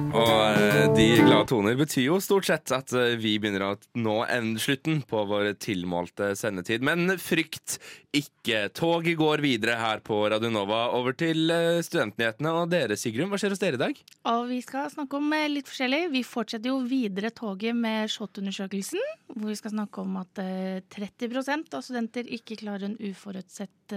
Og 0.09 0.41
eh, 0.57 0.68
de 0.99 1.21
glade 1.23 1.45
toner 1.47 1.77
betyr 1.79 2.03
jo 2.09 2.17
stort 2.19 2.47
sett 2.49 2.71
at 2.75 2.91
eh, 2.91 3.13
vi 3.15 3.37
begynner 3.39 3.63
å 3.63 3.99
nå 4.03 4.15
en 4.27 4.49
slutten 4.59 4.97
på 5.07 5.21
vår 5.29 5.53
tilmålte 5.63 6.33
sendetid. 6.35 6.83
Men 6.83 7.13
frykt 7.21 7.77
ikke. 8.11 8.65
Toget 8.75 9.15
går 9.19 9.39
videre 9.45 9.77
her 9.79 10.01
på 10.03 10.17
Radionova. 10.33 10.81
Over 10.97 11.15
til 11.15 11.53
eh, 11.55 11.79
studentnyhetene 11.85 12.51
og 12.51 12.73
dere, 12.73 12.97
Sigrun. 12.99 13.29
Hva 13.31 13.39
skjer 13.39 13.55
hos 13.55 13.61
dere 13.61 13.79
i 13.79 13.81
dag? 13.85 14.01
Og 14.33 14.41
vi 14.49 14.59
skal 14.65 14.91
snakke 14.91 15.21
om 15.21 15.31
eh, 15.37 15.45
litt 15.53 15.71
forskjellig. 15.71 16.01
Vi 16.17 16.23
fortsetter 16.27 16.73
jo 16.73 16.81
videre 16.83 17.31
toget 17.37 17.79
med 17.79 18.11
SHoT-undersøkelsen, 18.11 18.99
hvor 19.37 19.53
vi 19.53 19.59
skal 19.61 19.77
snakke 19.77 20.03
om 20.03 20.19
at 20.19 20.43
eh, 20.43 20.81
30% 20.97 21.79
av 21.79 21.85
studenter 21.85 22.27
ikke 22.39 22.59
klarer 22.65 22.89
en 22.89 22.99
uforutsett 22.99 23.95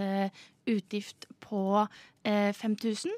utgift 0.71 1.27
på 1.43 1.65
eh, 1.83 2.53
5000. 2.55 3.11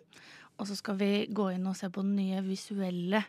Og 0.60 0.68
så 0.68 0.76
skal 0.78 0.98
vi 1.00 1.10
gå 1.34 1.48
inn 1.54 1.66
og 1.66 1.76
se 1.78 1.90
på 1.90 2.04
den 2.04 2.14
nye 2.18 2.42
visuelle 2.46 3.24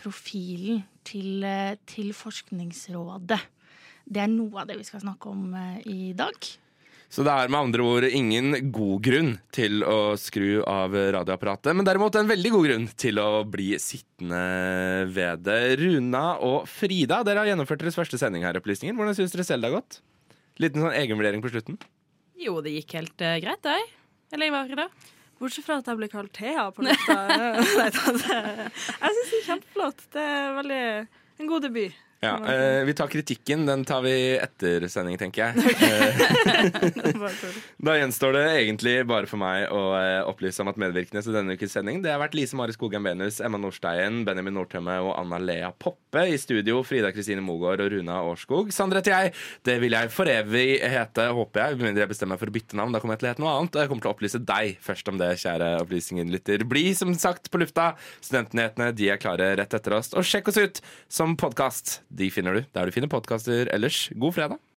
profilen 0.00 0.82
til, 1.04 1.44
eh, 1.44 1.76
til 1.84 2.14
Forskningsrådet. 2.16 3.40
Det 4.10 4.22
er 4.22 4.32
noe 4.32 4.62
av 4.62 4.70
det 4.70 4.78
vi 4.80 4.88
skal 4.88 5.04
snakke 5.04 5.28
om 5.28 5.52
eh, 5.54 5.78
i 5.84 6.12
dag. 6.16 6.34
Så 7.10 7.24
det 7.26 7.32
er 7.34 7.50
med 7.50 7.58
andre 7.58 7.82
ord 7.82 8.04
ingen 8.06 8.70
god 8.70 9.02
grunn 9.02 9.30
til 9.50 9.82
å 9.82 10.14
skru 10.14 10.62
av 10.62 10.94
radioapparatet, 10.94 11.74
men 11.74 11.86
derimot 11.86 12.14
en 12.14 12.30
veldig 12.30 12.52
god 12.54 12.68
grunn 12.68 12.84
til 12.94 13.18
å 13.18 13.42
bli 13.50 13.72
sittende 13.82 14.42
ved 15.10 15.42
det. 15.42 15.58
Runa 15.82 16.38
og 16.46 16.68
Frida, 16.70 17.24
dere 17.26 17.42
har 17.42 17.50
gjennomført 17.50 17.82
deres 17.82 17.98
første 17.98 18.20
sending 18.20 18.46
her 18.46 18.54
i 18.54 18.62
Opplysningen. 18.62 18.94
Hvordan 18.94 19.18
syns 19.18 19.34
dere 19.34 19.48
selv 19.48 19.66
det 19.66 19.72
har 19.72 19.80
gått? 19.80 19.98
Liten 20.62 20.86
sånn 20.86 20.94
egenvurdering 20.94 21.42
på 21.42 21.50
slutten. 21.50 21.80
Jo, 22.38 22.60
det 22.62 22.76
gikk 22.78 22.94
helt 23.00 23.26
uh, 23.26 23.40
greit, 23.42 23.66
det. 23.66 23.80
Eller 24.30 24.54
hva, 24.54 24.62
Frida? 24.70 24.86
Bortsett 25.40 25.64
fra 25.64 25.78
at 25.80 25.86
jeg 25.88 25.96
ble 25.96 26.08
kalt 26.12 26.32
Thea 26.36 26.66
på 26.76 26.84
lufta. 26.84 27.14
Jeg 27.40 27.94
syns 27.96 29.30
det 29.30 29.38
er 29.38 29.46
kjempeflott. 29.46 30.02
Det 30.12 30.24
er 30.36 30.50
veldig 30.58 30.80
en 31.40 31.48
god 31.48 31.64
debut. 31.64 31.96
Ja, 32.20 32.34
eh, 32.52 32.84
Vi 32.84 32.94
tar 32.94 33.06
kritikken. 33.06 33.66
Den 33.66 33.84
tar 33.84 34.02
vi 34.04 34.36
etter 34.36 34.84
sending, 34.88 35.16
tenker 35.18 35.50
jeg. 35.50 35.56
Eh. 35.80 37.56
Da 37.80 37.94
gjenstår 37.96 38.34
det 38.34 38.42
egentlig 38.60 38.92
bare 39.08 39.28
for 39.28 39.40
meg 39.40 39.70
å 39.72 39.80
eh, 39.96 40.20
opplyse 40.28 40.60
om 40.62 40.68
at 40.70 40.78
medvirkende 40.80 41.22
til 41.24 41.34
denne 41.34 41.54
ukes 41.56 41.72
sending 41.72 42.02
Det 42.04 42.10
har 42.12 42.20
vært 42.20 42.34
Lise 42.36 42.56
Mari 42.58 42.74
Skogheim 42.74 43.06
Benus, 43.06 43.38
Emma 43.44 43.58
Nordstein, 43.60 44.20
Benjamin 44.26 44.54
Nordtømme 44.58 44.98
og 45.04 45.14
Anna 45.16 45.38
Lea 45.40 45.70
Poppe. 45.72 46.26
I 46.28 46.36
studio 46.40 46.82
Frida 46.86 47.12
Kristine 47.14 47.42
Mogård 47.44 47.82
og 47.84 47.90
Runa 47.94 48.20
Årskog. 48.28 48.72
Sander 48.74 49.00
heter 49.00 49.14
jeg. 49.14 49.34
Det 49.66 49.78
vil 49.82 49.96
jeg 49.96 50.12
for 50.12 50.30
evig 50.30 50.66
hete, 50.82 51.28
håper 51.36 51.64
jeg. 51.64 51.78
Med 51.78 51.88
mindre 51.88 52.04
jeg 52.04 52.12
bestemmer 52.12 52.36
meg 52.36 52.42
for 52.42 52.52
å 52.52 52.56
bytte 52.58 52.80
navn. 52.80 52.94
Da 52.94 53.02
kommer 53.02 53.16
jeg 53.16 53.22
til 53.22 53.30
å 53.30 53.32
hete 53.32 53.44
noe 53.46 53.56
annet. 53.56 53.78
Og 53.78 53.84
jeg 53.84 53.92
kommer 53.92 54.04
til 54.04 54.12
å 54.12 54.14
opplyse 54.16 54.42
deg 54.52 54.84
først 54.84 55.12
om 55.12 55.20
det, 55.22 55.30
kjære 55.44 55.72
opplysningen 55.86 56.34
lytter. 56.34 56.66
Bli 56.68 56.84
som 56.98 57.14
sagt 57.18 57.50
på 57.50 57.62
lufta. 57.62 57.92
Studentnyhetene 58.20 58.92
de 58.96 59.10
er 59.14 59.22
klare 59.22 59.54
rett 59.62 59.78
etter 59.80 59.96
oss. 59.96 60.12
Og 60.18 60.26
sjekk 60.26 60.52
oss 60.52 60.60
ut 60.60 60.84
som 61.08 61.38
podkast. 61.40 62.00
De 62.10 62.30
finner 62.34 62.58
du 62.58 62.64
der 62.74 62.88
du 62.88 62.94
finner 62.94 63.10
podkaster 63.10 63.70
ellers. 63.74 64.08
God 64.18 64.34
fredag. 64.36 64.60